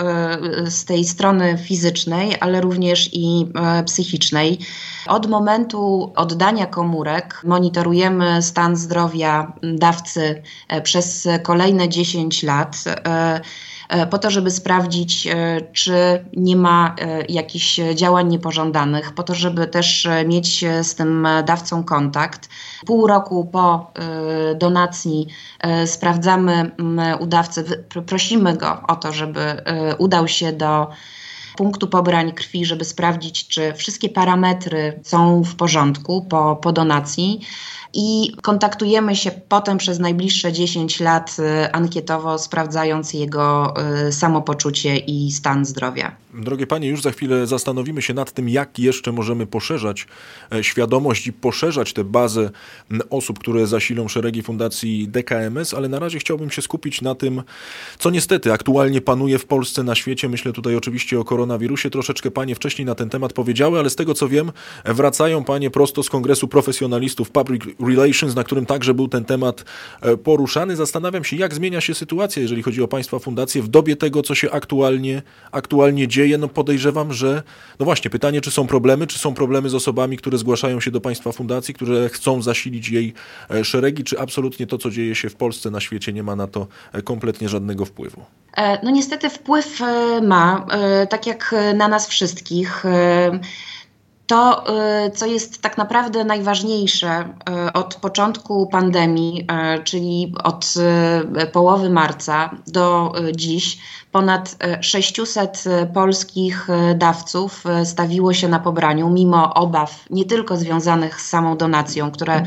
z 0.66 0.84
tej 0.84 1.04
strony 1.04 1.58
fizycznej, 1.58 2.36
ale 2.40 2.60
również 2.60 3.10
i 3.12 3.46
psychicznej. 3.86 4.58
Od 5.06 5.26
momentu 5.26 6.12
oddania 6.16 6.66
komórek 6.66 7.40
monitorujemy 7.44 8.42
stan 8.44 8.76
zdrowia 8.76 9.52
dawcy 9.62 10.42
e, 10.68 10.82
przez 10.82 11.28
kolejne 11.42 11.88
10 11.88 12.42
lat 12.42 12.84
e, 12.86 13.40
e, 13.88 14.06
po 14.06 14.18
to, 14.18 14.30
żeby 14.30 14.50
sprawdzić, 14.50 15.28
czy 15.72 16.24
nie 16.36 16.56
ma 16.56 16.94
jakichś 17.28 17.80
działań 17.94 18.28
niepożądanych, 18.28 19.12
po 19.12 19.22
to, 19.22 19.34
żeby 19.34 19.66
też 19.66 20.08
mieć 20.26 20.64
z 20.82 20.94
tym 20.94 21.28
dawcą 21.46 21.84
kontakt. 21.84 22.48
Pół 22.86 23.06
roku 23.06 23.44
po 23.44 23.92
donacji 24.56 25.26
sprawdzamy 25.86 26.70
u 27.20 27.26
dawcy, 27.26 27.84
prosimy 28.06 28.56
go 28.56 28.82
o 28.88 28.96
to, 28.96 29.12
żeby 29.12 29.62
udał 29.98 30.28
się 30.28 30.52
do 30.52 30.90
punktu 31.56 31.88
pobrań 31.88 32.32
krwi, 32.32 32.64
żeby 32.64 32.84
sprawdzić, 32.84 33.48
czy 33.48 33.72
wszystkie 33.72 34.08
parametry 34.08 35.00
są 35.02 35.42
w 35.42 35.54
porządku 35.54 36.22
po, 36.22 36.56
po 36.56 36.72
donacji 36.72 37.40
i 37.94 38.32
kontaktujemy 38.42 39.16
się 39.16 39.30
potem 39.48 39.78
przez 39.78 39.98
najbliższe 39.98 40.52
10 40.52 41.00
lat 41.00 41.36
y, 41.38 41.72
ankietowo, 41.72 42.38
sprawdzając 42.38 43.12
jego 43.12 43.74
y, 44.08 44.12
samopoczucie 44.12 44.96
i 44.96 45.32
stan 45.32 45.64
zdrowia. 45.64 46.16
Drogie 46.34 46.66
panie, 46.66 46.88
już 46.88 47.02
za 47.02 47.10
chwilę 47.10 47.46
zastanowimy 47.46 48.02
się 48.02 48.14
nad 48.14 48.32
tym, 48.32 48.48
jak 48.48 48.78
jeszcze 48.78 49.12
możemy 49.12 49.46
poszerzać 49.46 50.06
e, 50.52 50.64
świadomość 50.64 51.26
i 51.26 51.32
poszerzać 51.32 51.92
tę 51.92 52.04
bazę 52.04 52.50
osób, 53.10 53.38
które 53.38 53.66
zasilą 53.66 54.08
szeregi 54.08 54.42
Fundacji 54.42 55.08
DKMS, 55.08 55.74
ale 55.74 55.88
na 55.88 55.98
razie 55.98 56.18
chciałbym 56.18 56.50
się 56.50 56.62
skupić 56.62 57.02
na 57.02 57.14
tym, 57.14 57.42
co 57.98 58.10
niestety 58.10 58.52
aktualnie 58.52 59.00
panuje 59.00 59.38
w 59.38 59.46
Polsce, 59.46 59.82
na 59.82 59.94
świecie. 59.94 60.28
Myślę 60.28 60.52
tutaj 60.52 60.76
oczywiście 60.76 61.20
o 61.20 61.24
koronawirusie. 61.24 61.90
Troszeczkę 61.90 62.30
panie 62.30 62.54
wcześniej 62.54 62.86
na 62.86 62.94
ten 62.94 63.10
temat 63.10 63.32
powiedziały, 63.32 63.78
ale 63.78 63.90
z 63.90 63.96
tego 63.96 64.14
co 64.14 64.28
wiem, 64.28 64.52
wracają 64.84 65.44
panie 65.44 65.70
prosto 65.70 66.02
z 66.02 66.10
Kongresu 66.10 66.48
Profesjonalistów 66.48 67.30
Public 67.30 67.62
Relations, 67.88 68.34
na 68.34 68.44
którym 68.44 68.66
także 68.66 68.94
był 68.94 69.08
ten 69.08 69.24
temat 69.24 69.64
e, 70.00 70.16
poruszany. 70.16 70.76
Zastanawiam 70.76 71.24
się, 71.24 71.36
jak 71.36 71.54
zmienia 71.54 71.80
się 71.80 71.94
sytuacja, 71.94 72.42
jeżeli 72.42 72.62
chodzi 72.62 72.82
o 72.82 72.88
państwa 72.88 73.18
fundacje 73.18 73.62
w 73.62 73.68
dobie 73.68 73.96
tego, 73.96 74.22
co 74.22 74.34
się 74.34 74.50
aktualnie, 74.50 75.22
aktualnie 75.52 76.08
dzieje. 76.08 76.38
No 76.38 76.48
podejrzewam, 76.48 77.12
że 77.12 77.42
no 77.78 77.84
właśnie, 77.84 78.10
pytanie, 78.10 78.40
czy 78.40 78.50
są 78.50 78.66
problemy, 78.66 79.06
czy 79.06 79.18
są 79.18 79.34
problemy 79.34 79.68
z 79.68 79.74
osobami, 79.74 80.16
które 80.16 80.38
zgłaszają 80.38 80.80
się 80.80 80.90
do 80.90 81.00
państwa 81.00 81.32
fundacji, 81.32 81.74
które 81.74 82.08
chcą 82.08 82.42
zasilić 82.42 82.88
jej 82.88 83.14
e, 83.50 83.64
szeregi, 83.64 84.04
czy 84.04 84.20
absolutnie 84.20 84.66
to, 84.66 84.78
co 84.78 84.90
dzieje 84.90 85.14
się 85.14 85.28
w 85.28 85.36
Polsce, 85.36 85.70
na 85.70 85.80
świecie, 85.80 86.12
nie 86.12 86.22
ma 86.22 86.36
na 86.36 86.46
to 86.46 86.66
e, 86.92 87.02
kompletnie 87.02 87.48
żadnego 87.48 87.84
wpływu? 87.84 88.24
No 88.82 88.90
niestety 88.90 89.30
wpływ 89.30 89.80
ma, 90.22 90.66
tak 91.10 91.26
jak 91.26 91.54
na 91.74 91.88
nas 91.88 92.08
wszystkich. 92.08 92.84
To, 94.26 94.64
y, 95.06 95.10
co 95.10 95.26
jest 95.26 95.62
tak 95.62 95.78
naprawdę 95.78 96.24
najważniejsze 96.24 97.28
y, 97.68 97.72
od 97.72 97.94
początku 97.94 98.66
pandemii, 98.66 99.46
y, 99.76 99.84
czyli 99.84 100.34
od 100.44 100.74
połowy 101.52 101.90
marca 101.90 102.50
do 102.66 103.12
dziś, 103.36 103.78
ponad 104.12 104.56
600 104.80 105.64
polskich 105.94 106.68
dawców 106.94 107.64
stawiło 107.84 108.32
się 108.34 108.48
na 108.48 108.58
pobraniu, 108.58 109.10
mimo 109.10 109.54
obaw 109.54 110.04
nie 110.10 110.24
tylko 110.24 110.56
związanych 110.56 111.20
z 111.20 111.28
samą 111.28 111.56
donacją, 111.56 112.10
które 112.10 112.42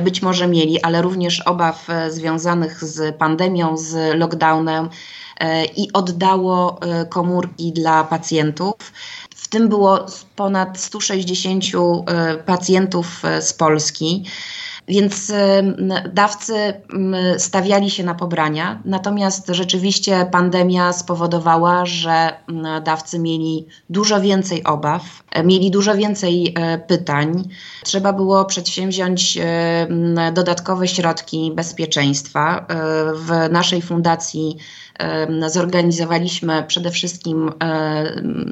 być 0.00 0.22
może 0.22 0.48
mieli, 0.48 0.82
ale 0.82 1.02
również 1.02 1.40
obaw 1.46 1.86
związanych 2.08 2.84
z 2.84 3.16
pandemią, 3.16 3.76
z 3.76 4.18
lockdownem 4.18 4.88
i 5.76 5.92
oddało 5.92 6.80
komórki 7.08 7.72
dla 7.72 8.04
pacjentów 8.04 8.74
tym 9.50 9.68
było 9.68 10.06
ponad 10.36 10.78
160 10.78 11.64
e, 11.74 12.36
pacjentów 12.36 13.24
e, 13.24 13.42
z 13.42 13.52
Polski. 13.52 14.24
Więc 14.88 15.30
e, 15.30 15.62
dawcy 16.12 16.74
stawiali 17.38 17.90
się 17.90 18.04
na 18.04 18.14
pobrania, 18.14 18.82
natomiast 18.84 19.48
rzeczywiście 19.48 20.26
pandemia 20.32 20.92
spowodowała, 20.92 21.86
że 21.86 22.32
dawcy 22.84 23.18
mieli 23.18 23.66
dużo 23.90 24.20
więcej 24.20 24.64
obaw, 24.64 25.02
mieli 25.44 25.70
dużo 25.70 25.94
więcej 25.94 26.54
pytań. 26.86 27.48
Trzeba 27.82 28.12
było 28.12 28.44
przedsięwziąć 28.44 29.38
dodatkowe 30.32 30.88
środki 30.88 31.52
bezpieczeństwa. 31.54 32.66
W 33.14 33.52
naszej 33.52 33.82
fundacji 33.82 34.56
zorganizowaliśmy 35.46 36.64
przede 36.66 36.90
wszystkim 36.90 37.52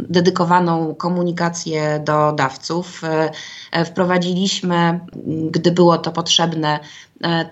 dedykowaną 0.09 0.95
komunikację 0.95 2.01
do 2.05 2.33
dawców. 2.33 3.05
E, 3.05 3.31
e, 3.73 3.85
wprowadziliśmy, 3.85 5.01
gdy 5.51 5.73
było 5.73 5.99
to 5.99 6.12
potrzebne, 6.12 6.79
e, 6.79 6.81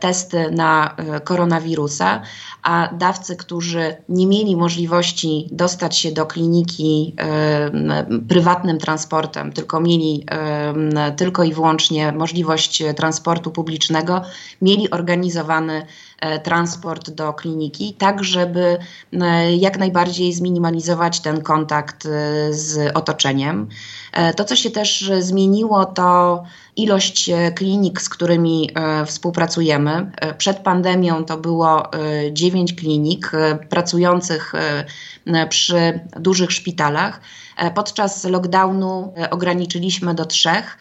testy 0.00 0.50
na 0.50 0.96
koronawirusa, 1.24 2.22
a 2.62 2.88
dawcy, 2.92 3.36
którzy 3.36 3.96
nie 4.08 4.26
mieli 4.26 4.56
możliwości 4.56 5.48
dostać 5.52 5.98
się 5.98 6.12
do 6.12 6.26
kliniki 6.26 7.16
prywatnym 8.28 8.78
transportem, 8.78 9.52
tylko 9.52 9.80
mieli 9.80 10.26
tylko 11.16 11.44
i 11.44 11.52
wyłącznie 11.52 12.12
możliwość 12.12 12.82
transportu 12.96 13.50
publicznego, 13.50 14.22
mieli 14.62 14.90
organizowany 14.90 15.86
E, 16.20 16.38
transport 16.38 17.10
do 17.10 17.32
kliniki, 17.32 17.94
tak 17.94 18.24
żeby 18.24 18.78
e, 19.12 19.56
jak 19.56 19.78
najbardziej 19.78 20.32
zminimalizować 20.32 21.20
ten 21.20 21.42
kontakt 21.42 22.06
e, 22.06 22.08
z 22.52 22.96
otoczeniem. 22.96 23.68
To, 24.36 24.44
co 24.44 24.56
się 24.56 24.70
też 24.70 25.10
zmieniło, 25.18 25.84
to 25.84 26.42
ilość 26.76 27.30
klinik, 27.54 28.00
z 28.00 28.08
którymi 28.08 28.70
współpracujemy. 29.06 30.10
Przed 30.38 30.58
pandemią 30.58 31.24
to 31.24 31.36
było 31.36 31.90
9 32.32 32.74
klinik 32.74 33.32
pracujących 33.68 34.52
przy 35.48 36.00
dużych 36.20 36.52
szpitalach. 36.52 37.20
Podczas 37.74 38.24
lockdownu 38.24 39.14
ograniczyliśmy 39.30 40.14
do 40.14 40.24
trzech 40.24 40.78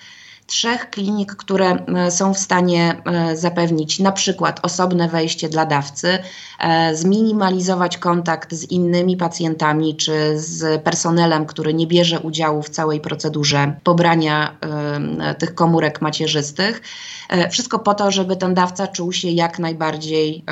trzech 0.48 0.90
klinik, 0.90 1.36
które 1.36 1.72
e, 1.72 2.12
są 2.12 2.34
w 2.34 2.38
stanie 2.38 3.02
e, 3.06 3.38
zapewnić 3.38 4.00
na 4.00 4.12
przykład 4.12 4.60
osobne 4.64 5.10
wejście 5.10 5.50
dla 5.50 5.66
dawcy, 5.66 6.20
e, 6.60 6.96
zminimalizować 6.96 7.98
kontakt 7.98 8.54
z 8.54 8.64
innymi 8.64 9.18
pacjentami 9.18 9.96
czy 9.96 10.40
z 10.40 10.82
personelem, 10.82 11.46
który 11.46 11.74
nie 11.74 11.88
bierze 11.88 12.20
udziału 12.20 12.62
w 12.62 12.70
całej 12.70 13.00
procedurze 13.00 13.76
pobrania 13.84 14.58
tych 15.40 15.56
komórek 15.56 16.02
macierzystych. 16.02 16.82
Wszystko 17.52 17.80
po 17.80 17.94
to, 17.94 18.12
żeby 18.12 18.36
ten 18.36 18.54
dawca 18.54 18.88
czuł 18.88 19.12
się 19.12 19.30
jak 19.30 19.60
najbardziej 19.60 20.44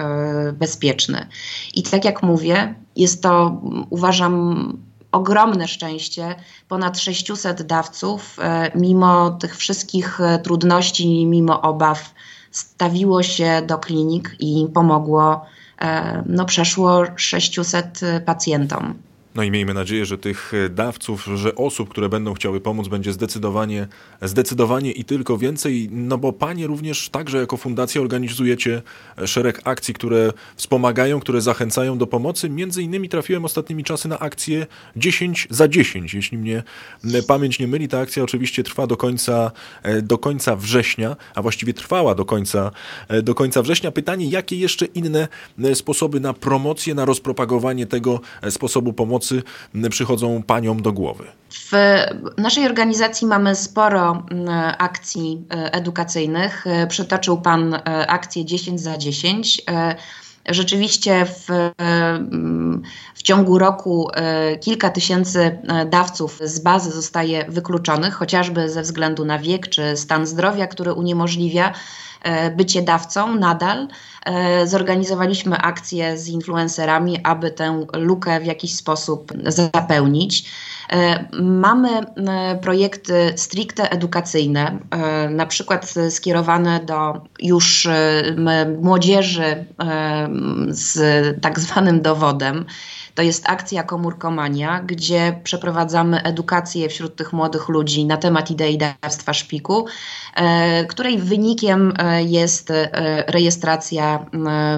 bezpieczny. 0.54 1.28
I 1.74 1.84
tak 1.84 2.06
jak 2.06 2.24
mówię, 2.24 2.76
jest 2.96 3.24
to 3.24 3.62
uważam 3.90 4.78
ogromne 5.14 5.68
szczęście. 5.68 6.36
Ponad 6.68 7.00
600 7.00 7.62
dawców, 7.62 8.38
e, 8.42 8.72
mimo 8.76 9.32
tych 9.32 9.58
wszystkich 9.58 10.22
e, 10.22 10.40
trudności, 10.40 11.26
mimo 11.26 11.62
obaw, 11.62 12.14
stawiło 12.52 13.24
się 13.24 13.62
do 13.68 13.78
klinik 13.78 14.36
i 14.40 14.68
pomogło. 14.74 15.46
E, 15.82 16.24
no, 16.26 16.46
przeszło 16.46 17.04
600 17.16 18.00
pacjentom. 18.26 18.94
No 19.36 19.44
i 19.44 19.52
miejmy 19.52 19.74
nadzieję, 19.74 20.06
że 20.06 20.18
tych 20.18 20.54
e, 20.54 20.70
dawców, 20.70 21.30
że 21.36 21.56
osób, 21.56 21.90
które 21.90 22.10
będą 22.10 22.34
chciały 22.34 22.62
pomóc, 22.62 22.88
będzie 22.88 23.14
zdecydowanie, 23.14 23.88
zdecydowanie 24.22 24.92
i 24.92 25.06
tylko 25.06 25.38
więcej. 25.38 25.90
No 25.92 26.18
bo 26.18 26.34
panie 26.34 26.68
również 26.68 27.10
także 27.10 27.38
jako 27.38 27.58
fundacja 27.58 28.02
organizujecie 28.02 28.82
e, 29.18 29.28
szereg 29.28 29.62
akcji, 29.64 29.94
które 29.94 30.34
wspomagają, 30.56 31.20
które 31.20 31.42
zachęcają 31.42 31.98
do 31.98 32.08
pomocy. 32.08 32.50
Między 32.50 32.84
innymi 32.84 33.10
trafiłem 33.10 33.46
ostatnimi 33.46 33.84
czasy 33.84 34.08
na 34.08 34.20
akcję 34.20 34.68
10 34.96 35.48
za 35.50 35.68
10. 35.68 36.14
Jeśli 36.14 36.38
mnie 36.38 36.64
pamięć 37.28 37.60
nie 37.60 37.68
myli, 37.68 37.88
ta 37.88 38.00
akcja 38.00 38.24
oczywiście 38.24 38.64
trwa 38.64 38.88
do 38.88 38.98
końca, 38.98 39.52
e, 39.84 40.02
do 40.02 40.18
końca 40.18 40.56
września, 40.56 41.16
a 41.36 41.42
właściwie 41.42 41.74
trwała 41.74 42.16
do 42.16 42.26
końca, 42.26 42.72
do 43.24 43.36
końca 43.36 43.62
września. 43.62 43.92
Pytanie, 43.92 44.30
jakie 44.30 44.58
jeszcze 44.58 44.86
inne 44.86 45.28
sposoby 45.74 46.20
na 46.20 46.34
promocję, 46.34 46.96
na 46.96 47.06
rozpropagowanie 47.06 47.86
tego 47.86 48.20
sposobu 48.50 48.94
pomocy 48.94 49.23
pomocy 49.24 49.90
przychodzą 49.90 50.44
paniom 50.44 50.82
do 50.82 50.92
głowy? 50.92 51.24
W 51.52 51.72
naszej 52.38 52.66
organizacji 52.66 53.28
mamy 53.28 53.56
sporo 53.56 54.26
akcji 54.78 55.46
e, 55.52 55.74
edukacyjnych. 55.74 56.68
E, 56.68 56.88
przytoczył 56.88 57.42
Pan 57.42 57.74
e, 57.74 57.80
akcję 58.08 58.46
10 58.46 58.82
za 58.82 58.98
10. 58.98 59.62
Rzeczywiście 60.50 61.26
w, 61.26 61.72
w 63.16 63.24
ciągu 63.24 63.58
roku 63.58 64.10
kilka 64.62 64.90
tysięcy 64.90 65.60
dawców 65.90 66.40
z 66.44 66.60
bazy 66.60 66.92
zostaje 66.92 67.46
wykluczonych, 67.50 68.14
chociażby 68.14 68.70
ze 68.70 68.82
względu 68.82 69.26
na 69.26 69.40
wiek 69.40 69.70
czy 69.70 69.98
stan 69.98 70.26
zdrowia, 70.26 70.68
który 70.68 70.94
uniemożliwia 70.94 71.74
bycie 72.56 72.82
dawcą 72.82 73.36
nadal. 73.36 73.88
E, 74.26 74.68
zorganizowaliśmy 74.68 75.58
akcję 75.58 76.18
z 76.18 76.28
influencerami, 76.28 77.20
aby 77.24 77.52
tę 77.52 77.86
lukę 77.94 78.40
w 78.40 78.46
jakiś 78.46 78.76
sposób 78.76 79.34
zapełnić. 79.48 80.52
E, 80.90 81.26
mamy 81.42 81.90
e, 81.90 82.56
projekty 82.62 83.34
stricte 83.36 83.92
edukacyjne, 83.92 84.80
na 85.30 85.46
przykład 85.46 85.94
skierowane 86.10 86.80
do 86.80 87.22
już 87.40 87.88
młodzieży 88.82 89.66
z 90.70 91.42
tak 91.42 91.60
zwanym 91.60 92.02
dowodem. 92.02 92.66
To 93.16 93.22
jest 93.22 93.50
akcja 93.50 93.84
Komórkomania, 93.84 94.80
gdzie 94.86 95.40
przeprowadzamy 95.44 96.24
edukację 96.24 96.90
wśród 96.90 97.16
tych 97.16 97.34
młodych 97.34 97.70
ludzi 97.70 98.06
na 98.06 98.18
temat 98.18 98.52
idei 98.52 98.78
dawstwa 98.78 99.34
szpiku, 99.34 99.86
e, 100.36 100.86
której 100.86 101.18
wynikiem 101.18 101.94
e, 101.98 102.24
jest 102.24 102.72
e, 102.72 102.90
rejestracja 103.28 104.26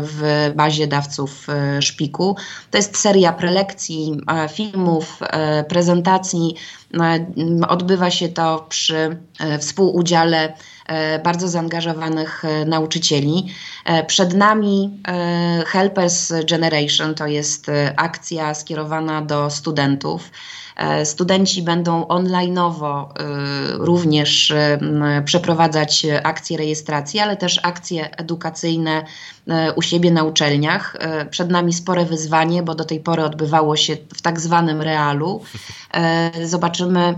w 0.01 0.51
bazie 0.55 0.87
dawców 0.87 1.47
szpiku. 1.79 2.35
To 2.71 2.77
jest 2.77 2.97
seria 2.97 3.33
prelekcji, 3.33 4.17
filmów, 4.53 5.19
prezentacji. 5.69 6.55
Odbywa 7.67 8.11
się 8.11 8.29
to 8.29 8.65
przy 8.69 9.17
współudziale 9.59 10.53
E, 10.85 11.19
bardzo 11.19 11.47
zaangażowanych 11.47 12.45
e, 12.45 12.65
nauczycieli. 12.65 13.45
E, 13.85 14.03
przed 14.03 14.33
nami 14.33 15.01
Helpers 15.67 16.33
Generation 16.49 17.15
to 17.15 17.27
jest 17.27 17.71
akcja 17.97 18.53
skierowana 18.53 19.21
do 19.21 19.49
studentów. 19.49 20.31
Studenci 21.03 21.61
będą 21.61 22.03
online'owo 22.03 23.05
również 23.73 24.53
przeprowadzać 25.25 26.05
akcje 26.23 26.57
rejestracji, 26.57 27.19
ale 27.19 27.37
też 27.37 27.59
akcje 27.63 28.17
edukacyjne 28.17 29.05
u 29.75 29.81
siebie 29.81 30.11
na 30.11 30.23
uczelniach. 30.23 30.97
Przed 31.29 31.49
nami 31.49 31.73
spore 31.73 32.05
wyzwanie, 32.05 32.63
bo 32.63 32.75
do 32.75 32.85
tej 32.85 32.99
pory 32.99 33.23
odbywało 33.23 33.75
się 33.75 33.97
w 34.15 34.21
tak 34.21 34.39
zwanym 34.39 34.81
realu. 34.81 35.41
Zobaczymy, 36.43 37.15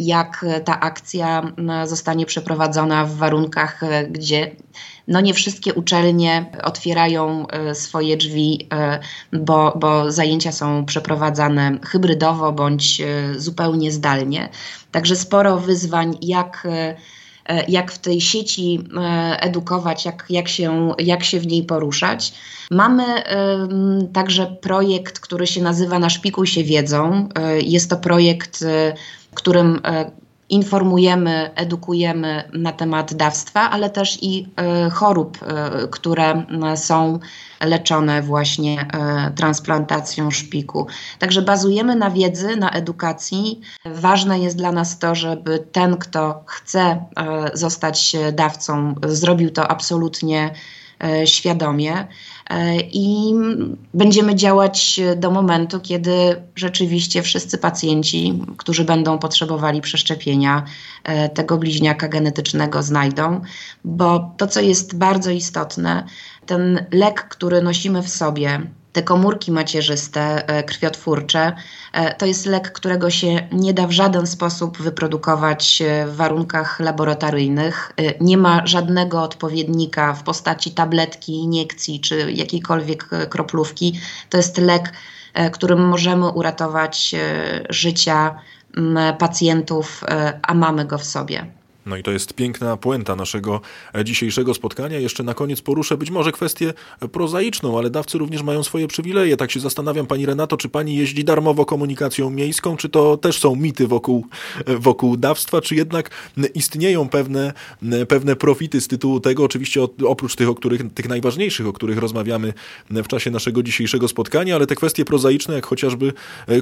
jak 0.00 0.46
ta 0.64 0.80
akcja 0.80 1.42
zostanie 1.84 2.26
przeprowadzona 2.26 3.04
w 3.04 3.16
warunkach, 3.16 3.80
gdzie 4.10 4.50
no 5.08 5.20
nie 5.20 5.34
wszystkie 5.34 5.74
uczelnie 5.74 6.46
otwierają 6.62 7.46
e, 7.48 7.74
swoje 7.74 8.16
drzwi, 8.16 8.68
e, 8.72 8.98
bo, 9.32 9.72
bo 9.76 10.12
zajęcia 10.12 10.52
są 10.52 10.84
przeprowadzane 10.84 11.78
hybrydowo 11.84 12.52
bądź 12.52 13.00
e, 13.00 13.04
zupełnie 13.40 13.92
zdalnie. 13.92 14.48
Także 14.90 15.16
sporo 15.16 15.58
wyzwań, 15.58 16.18
jak 16.22 16.68
jak 17.68 17.92
w 17.92 17.98
tej 17.98 18.20
sieci 18.20 18.80
edukować, 19.38 20.04
jak, 20.04 20.26
jak, 20.30 20.48
się, 20.48 20.94
jak 20.98 21.24
się 21.24 21.40
w 21.40 21.46
niej 21.46 21.64
poruszać. 21.64 22.34
Mamy 22.70 23.04
także 24.12 24.56
projekt, 24.60 25.20
który 25.20 25.46
się 25.46 25.62
nazywa 25.62 25.98
Naszpikuj 25.98 26.46
się 26.46 26.64
wiedzą. 26.64 27.28
Jest 27.62 27.90
to 27.90 27.96
projekt, 27.96 28.64
którym 29.34 29.80
informujemy, 30.52 31.50
edukujemy 31.54 32.44
na 32.52 32.72
temat 32.72 33.14
dawstwa, 33.14 33.70
ale 33.70 33.90
też 33.90 34.18
i 34.22 34.48
e, 34.56 34.90
chorób, 34.90 35.38
e, 35.42 35.88
które 35.88 36.44
są 36.76 37.18
leczone 37.60 38.22
właśnie 38.22 38.80
e, 38.80 39.30
transplantacją 39.36 40.30
szpiku. 40.30 40.86
Także 41.18 41.42
bazujemy 41.42 41.96
na 41.96 42.10
wiedzy, 42.10 42.56
na 42.56 42.70
edukacji. 42.70 43.60
Ważne 43.84 44.38
jest 44.38 44.56
dla 44.56 44.72
nas 44.72 44.98
to, 44.98 45.14
żeby 45.14 45.58
ten, 45.72 45.96
kto 45.96 46.44
chce 46.46 47.04
zostać 47.54 48.16
dawcą, 48.32 48.94
zrobił 49.06 49.50
to 49.50 49.68
absolutnie 49.68 50.50
świadomie. 51.24 52.06
E, 52.52 52.80
i 52.80 53.34
będziemy 53.94 54.34
działać 54.34 55.00
do 55.16 55.30
momentu, 55.30 55.80
kiedy 55.80 56.12
rzeczywiście 56.56 57.22
wszyscy 57.22 57.58
pacjenci, 57.58 58.42
którzy 58.56 58.84
będą 58.84 59.18
potrzebowali 59.18 59.80
przeszczepienia, 59.80 60.64
e, 61.04 61.28
tego 61.28 61.58
bliźniaka 61.58 62.08
genetycznego 62.08 62.82
znajdą, 62.82 63.40
bo 63.84 64.34
to, 64.36 64.46
co 64.46 64.60
jest 64.60 64.98
bardzo 64.98 65.30
istotne, 65.30 66.04
ten 66.46 66.86
lek, 66.92 67.28
który 67.28 67.62
nosimy 67.62 68.02
w 68.02 68.08
sobie, 68.08 68.60
te 68.92 69.02
komórki 69.02 69.52
macierzyste, 69.52 70.48
e, 70.48 70.62
krwiotwórcze, 70.62 71.52
e, 71.92 72.14
to 72.14 72.26
jest 72.26 72.46
lek, 72.46 72.72
którego 72.72 73.10
się 73.10 73.48
nie 73.52 73.74
da 73.74 73.86
w 73.86 73.90
żaden 73.90 74.26
sposób 74.26 74.78
wyprodukować 74.78 75.82
e, 75.82 76.06
w 76.06 76.16
warunkach 76.16 76.80
laboratoryjnych. 76.80 77.92
Nie 78.20 78.38
ma 78.38 78.66
żadnego 78.66 79.22
odpowiednika 79.22 80.14
w 80.14 80.22
postaci 80.22 80.70
tabletki, 80.70 81.32
iniekcji 81.32 82.00
czy 82.00 82.32
jakiejkolwiek 82.32 83.08
kroplówki. 83.28 84.00
To 84.30 84.36
jest 84.36 84.58
lek, 84.58 84.92
którym 85.52 85.88
możemy 85.88 86.28
uratować 86.28 87.14
życia 87.70 88.34
pacjentów, 89.18 90.04
a 90.42 90.54
mamy 90.54 90.84
go 90.84 90.98
w 90.98 91.04
sobie. 91.04 91.46
No 91.86 91.96
i 91.96 92.02
to 92.02 92.10
jest 92.10 92.34
piękna 92.34 92.76
puenta 92.76 93.16
naszego 93.16 93.60
dzisiejszego 94.04 94.54
spotkania. 94.54 94.98
Jeszcze 94.98 95.22
na 95.22 95.34
koniec 95.34 95.60
poruszę 95.60 95.96
być 95.96 96.10
może 96.10 96.32
kwestię 96.32 96.74
prozaiczną, 97.12 97.78
ale 97.78 97.90
dawcy 97.90 98.18
również 98.18 98.42
mają 98.42 98.62
swoje 98.62 98.88
przywileje. 98.88 99.36
Tak 99.36 99.50
się 99.50 99.60
zastanawiam, 99.60 100.06
pani 100.06 100.26
Renato, 100.26 100.56
czy 100.56 100.68
pani 100.68 100.96
jeździ 100.96 101.24
darmowo 101.24 101.64
komunikacją 101.64 102.30
miejską, 102.30 102.76
czy 102.76 102.88
to 102.88 103.16
też 103.16 103.38
są 103.38 103.56
mity 103.56 103.86
wokół, 103.86 104.26
wokół 104.66 105.16
dawstwa, 105.16 105.60
czy 105.60 105.74
jednak 105.74 106.10
istnieją 106.54 107.08
pewne, 107.08 107.52
pewne 108.08 108.36
profity 108.36 108.80
z 108.80 108.88
tytułu 108.88 109.20
tego, 109.20 109.44
oczywiście 109.44 109.82
oprócz 110.06 110.36
tych, 110.36 110.48
o 110.48 110.54
których, 110.54 110.94
tych 110.94 111.08
najważniejszych, 111.08 111.66
o 111.66 111.72
których 111.72 111.98
rozmawiamy 111.98 112.52
w 112.90 113.08
czasie 113.08 113.30
naszego 113.30 113.62
dzisiejszego 113.62 114.08
spotkania, 114.08 114.54
ale 114.56 114.66
te 114.66 114.74
kwestie 114.74 115.04
prozaiczne, 115.04 115.54
jak 115.54 115.66
chociażby 115.66 116.12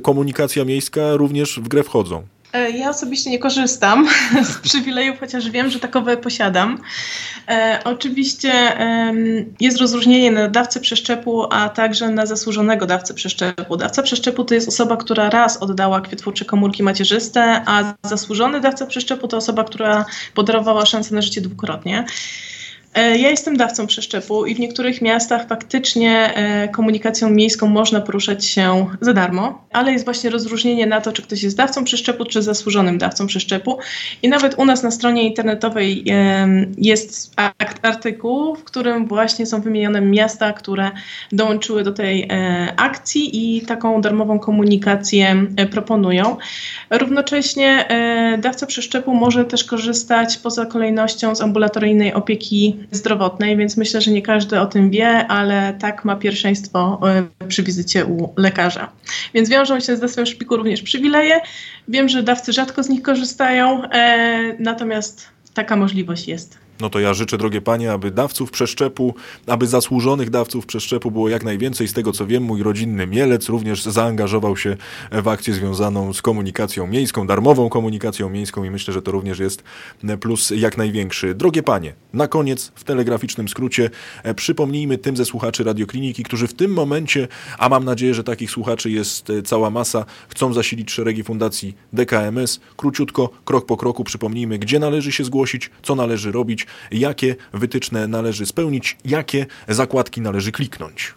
komunikacja 0.02 0.64
miejska, 0.64 1.16
również 1.16 1.60
w 1.60 1.68
grę 1.68 1.82
wchodzą. 1.82 2.22
E, 2.52 2.70
ja 2.70 2.90
osobiście 2.90 3.30
nie 3.30 3.38
korzystam 3.38 4.08
z 4.50 4.58
przywilejów, 4.58 5.20
chociaż 5.20 5.50
wiem, 5.50 5.70
że 5.70 5.80
takowe 5.80 6.16
posiadam. 6.16 6.78
E, 7.48 7.80
oczywiście 7.84 8.52
jest 9.60 9.78
rozróżnienie 9.78 10.30
na 10.30 10.48
dawcę 10.48 10.80
przeszczepu, 10.80 11.52
a 11.52 11.68
także 11.68 12.08
na 12.08 12.26
zasłużonego 12.26 12.86
dawcę 12.86 13.14
przeszczepu. 13.14 13.76
Dawca 13.76 14.02
przeszczepu 14.02 14.44
to 14.44 14.54
jest 14.54 14.68
osoba, 14.68 14.96
która 14.96 15.30
raz 15.30 15.62
oddała 15.62 16.00
kwietwórcze 16.00 16.44
komórki 16.44 16.82
macierzyste, 16.82 17.62
a 17.66 17.94
zasłużony 18.02 18.60
dawca 18.60 18.86
przeszczepu 18.86 19.28
to 19.28 19.36
osoba, 19.36 19.64
która 19.64 20.04
podarowała 20.34 20.86
szansę 20.86 21.14
na 21.14 21.22
życie 21.22 21.40
dwukrotnie. 21.40 22.04
E, 22.94 23.18
ja 23.18 23.30
jestem 23.30 23.56
dawcą 23.56 23.86
przeszczepu 23.86 24.46
i 24.46 24.54
w 24.54 24.58
niektórych 24.58 25.02
miastach 25.02 25.48
faktycznie 25.48 26.34
e, 26.34 26.68
komunikacją 26.68 27.30
miejską 27.30 27.66
można 27.66 28.00
poruszać 28.00 28.46
się 28.46 28.86
za 29.00 29.12
darmo, 29.12 29.64
ale 29.72 29.92
jest 29.92 30.04
właśnie 30.04 30.30
rozróżnienie 30.30 30.86
na 30.86 31.00
to, 31.00 31.12
czy 31.12 31.22
ktoś 31.22 31.42
jest 31.42 31.56
dawcą 31.56 31.84
przeszczepu, 31.84 32.24
czy 32.24 32.42
zasłużonym 32.42 32.98
dawcą 32.98 33.26
przeszczepu. 33.26 33.78
I 34.22 34.28
nawet 34.28 34.58
u 34.58 34.64
nas 34.64 34.82
na 34.82 34.90
stronie 34.90 35.22
internetowej 35.22 36.04
jest 36.78 37.34
artykuł, 37.82 38.54
w 38.54 38.64
którym 38.64 39.06
właśnie 39.06 39.46
są 39.46 39.60
wymienione 39.60 40.00
miasta, 40.00 40.52
które 40.52 40.90
dołączyły 41.32 41.84
do 41.84 41.92
tej 41.92 42.22
e, 42.22 42.72
akcji 42.76 43.56
i 43.56 43.62
taką 43.62 44.00
darmową 44.00 44.38
komunikację 44.38 45.46
proponują. 45.70 46.36
Równocześnie 46.90 47.88
dawca 48.38 48.66
przeszczepu 48.66 49.14
może 49.14 49.44
też 49.44 49.64
korzystać 49.64 50.36
poza 50.36 50.66
kolejnością 50.66 51.34
z 51.34 51.40
ambulatoryjnej 51.40 52.14
opieki 52.14 52.79
zdrowotnej, 52.90 53.56
więc 53.56 53.76
myślę, 53.76 54.00
że 54.00 54.10
nie 54.10 54.22
każdy 54.22 54.60
o 54.60 54.66
tym 54.66 54.90
wie, 54.90 55.08
ale 55.08 55.74
tak 55.78 56.04
ma 56.04 56.16
pierwszeństwo 56.16 57.00
e, 57.40 57.46
przy 57.48 57.62
wizycie 57.62 58.04
u 58.04 58.32
lekarza. 58.36 58.92
Więc 59.34 59.48
wiążą 59.48 59.80
się 59.80 59.96
z 59.96 60.00
dawstwem 60.00 60.26
szpiku 60.26 60.56
również 60.56 60.82
przywileje. 60.82 61.40
Wiem, 61.88 62.08
że 62.08 62.22
dawcy 62.22 62.52
rzadko 62.52 62.82
z 62.82 62.88
nich 62.88 63.02
korzystają, 63.02 63.82
e, 63.84 64.56
natomiast 64.58 65.28
taka 65.54 65.76
możliwość 65.76 66.28
jest. 66.28 66.58
No 66.80 66.90
to 66.90 67.00
ja 67.00 67.14
życzę, 67.14 67.38
drogie 67.38 67.60
panie, 67.60 67.92
aby 67.92 68.10
dawców 68.10 68.50
przeszczepu, 68.50 69.14
aby 69.46 69.66
zasłużonych 69.66 70.30
dawców 70.30 70.66
przeszczepu 70.66 71.10
było 71.10 71.28
jak 71.28 71.44
najwięcej. 71.44 71.88
Z 71.88 71.92
tego 71.92 72.12
co 72.12 72.26
wiem, 72.26 72.42
mój 72.42 72.62
rodzinny 72.62 73.06
Mielec 73.06 73.48
również 73.48 73.82
zaangażował 73.82 74.56
się 74.56 74.76
w 75.12 75.28
akcję 75.28 75.54
związaną 75.54 76.12
z 76.12 76.22
komunikacją 76.22 76.86
miejską, 76.86 77.26
darmową 77.26 77.68
komunikacją 77.68 78.30
miejską 78.30 78.64
i 78.64 78.70
myślę, 78.70 78.94
że 78.94 79.02
to 79.02 79.10
również 79.10 79.38
jest 79.38 79.62
plus 80.20 80.50
jak 80.56 80.76
największy. 80.76 81.34
Drogie 81.34 81.62
panie, 81.62 81.94
na 82.12 82.28
koniec 82.28 82.72
w 82.74 82.84
telegraficznym 82.84 83.48
skrócie 83.48 83.90
e, 84.22 84.34
przypomnijmy 84.34 84.98
tym 84.98 85.16
ze 85.16 85.24
słuchaczy 85.24 85.64
Radiokliniki, 85.64 86.22
którzy 86.22 86.46
w 86.46 86.54
tym 86.54 86.72
momencie, 86.72 87.28
a 87.58 87.68
mam 87.68 87.84
nadzieję, 87.84 88.14
że 88.14 88.24
takich 88.24 88.50
słuchaczy 88.50 88.90
jest 88.90 89.30
e, 89.30 89.42
cała 89.42 89.70
masa, 89.70 90.04
chcą 90.28 90.52
zasilić 90.52 90.90
szeregi 90.90 91.22
fundacji 91.22 91.74
DKMS. 91.92 92.60
Króciutko, 92.76 93.30
krok 93.44 93.66
po 93.66 93.76
kroku 93.76 94.04
przypomnijmy, 94.04 94.58
gdzie 94.58 94.78
należy 94.78 95.12
się 95.12 95.24
zgłosić, 95.24 95.70
co 95.82 95.94
należy 95.94 96.32
robić, 96.32 96.66
jakie 96.90 97.36
wytyczne 97.52 98.08
należy 98.08 98.46
spełnić, 98.46 98.96
jakie 99.04 99.46
zakładki 99.68 100.20
należy 100.20 100.52
kliknąć. 100.52 101.14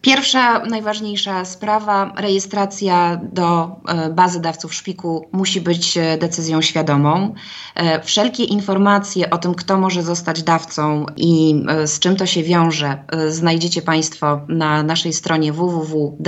Pierwsza, 0.00 0.64
najważniejsza 0.64 1.44
sprawa, 1.44 2.12
rejestracja 2.16 3.20
do 3.32 3.76
e, 3.88 4.10
bazy 4.10 4.40
dawców 4.40 4.74
szpiku 4.74 5.28
musi 5.32 5.60
być 5.60 5.96
e, 5.96 6.18
decyzją 6.18 6.62
świadomą. 6.62 7.34
E, 7.74 8.02
wszelkie 8.02 8.44
informacje 8.44 9.30
o 9.30 9.38
tym, 9.38 9.54
kto 9.54 9.78
może 9.78 10.02
zostać 10.02 10.42
dawcą 10.42 11.06
i 11.16 11.62
z 11.84 11.98
czym 11.98 12.16
to 12.16 12.26
się 12.26 12.42
wiąże, 12.42 13.04
znajdziecie 13.28 13.82
Państwo 13.82 14.40
na 14.48 14.82
naszej 14.82 15.12
stronie 15.12 15.52
www.dkms.pl. 15.52 16.22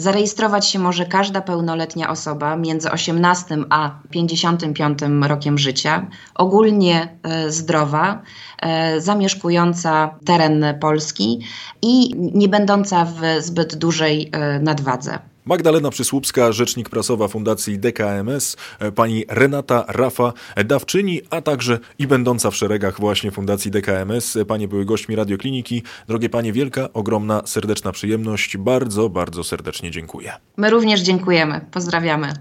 Zarejestrować 0.00 0.66
się 0.66 0.78
może 0.78 1.06
każda 1.06 1.40
pełnoletnia 1.40 2.10
osoba 2.10 2.56
między 2.56 2.90
18 2.90 3.56
a 3.70 3.98
55 4.10 4.98
rokiem 5.22 5.58
życia, 5.58 6.06
ogólnie 6.34 7.18
e, 7.22 7.50
zdrowa, 7.50 8.22
e, 8.62 9.00
zamieszkująca 9.00 10.14
teren 10.24 10.64
Polski 10.80 11.40
i 11.82 12.10
nie 12.16 12.48
będąca 12.48 13.04
w 13.04 13.42
zbyt 13.44 13.74
dużej 13.74 14.30
e, 14.32 14.60
nadwadze. 14.60 15.29
Magdalena 15.44 15.90
Przysłupska, 15.90 16.52
rzecznik 16.52 16.88
prasowa 16.88 17.28
Fundacji 17.28 17.78
DKMS, 17.78 18.56
pani 18.94 19.24
Renata 19.28 19.84
Rafa, 19.88 20.32
dawczyni, 20.64 21.20
a 21.30 21.40
także 21.40 21.78
i 21.98 22.06
będąca 22.06 22.50
w 22.50 22.56
szeregach 22.56 23.00
właśnie 23.00 23.30
Fundacji 23.30 23.70
DKMS. 23.70 24.38
Panie 24.48 24.68
były 24.68 24.84
gośćmi 24.84 25.16
Radiokliniki. 25.16 25.82
Drogie 26.08 26.28
panie, 26.28 26.52
wielka, 26.52 26.92
ogromna, 26.92 27.42
serdeczna 27.46 27.92
przyjemność. 27.92 28.56
Bardzo, 28.56 29.08
bardzo 29.08 29.44
serdecznie 29.44 29.90
dziękuję. 29.90 30.32
My 30.56 30.70
również 30.70 31.00
dziękujemy. 31.00 31.60
Pozdrawiamy. 31.70 32.32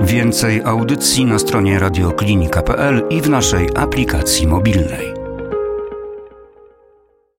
Więcej 0.00 0.62
audycji 0.64 1.24
na 1.24 1.38
stronie 1.38 1.78
radioklinika.pl 1.78 3.02
i 3.10 3.20
w 3.20 3.28
naszej 3.28 3.68
aplikacji 3.76 4.46
mobilnej. 4.46 5.15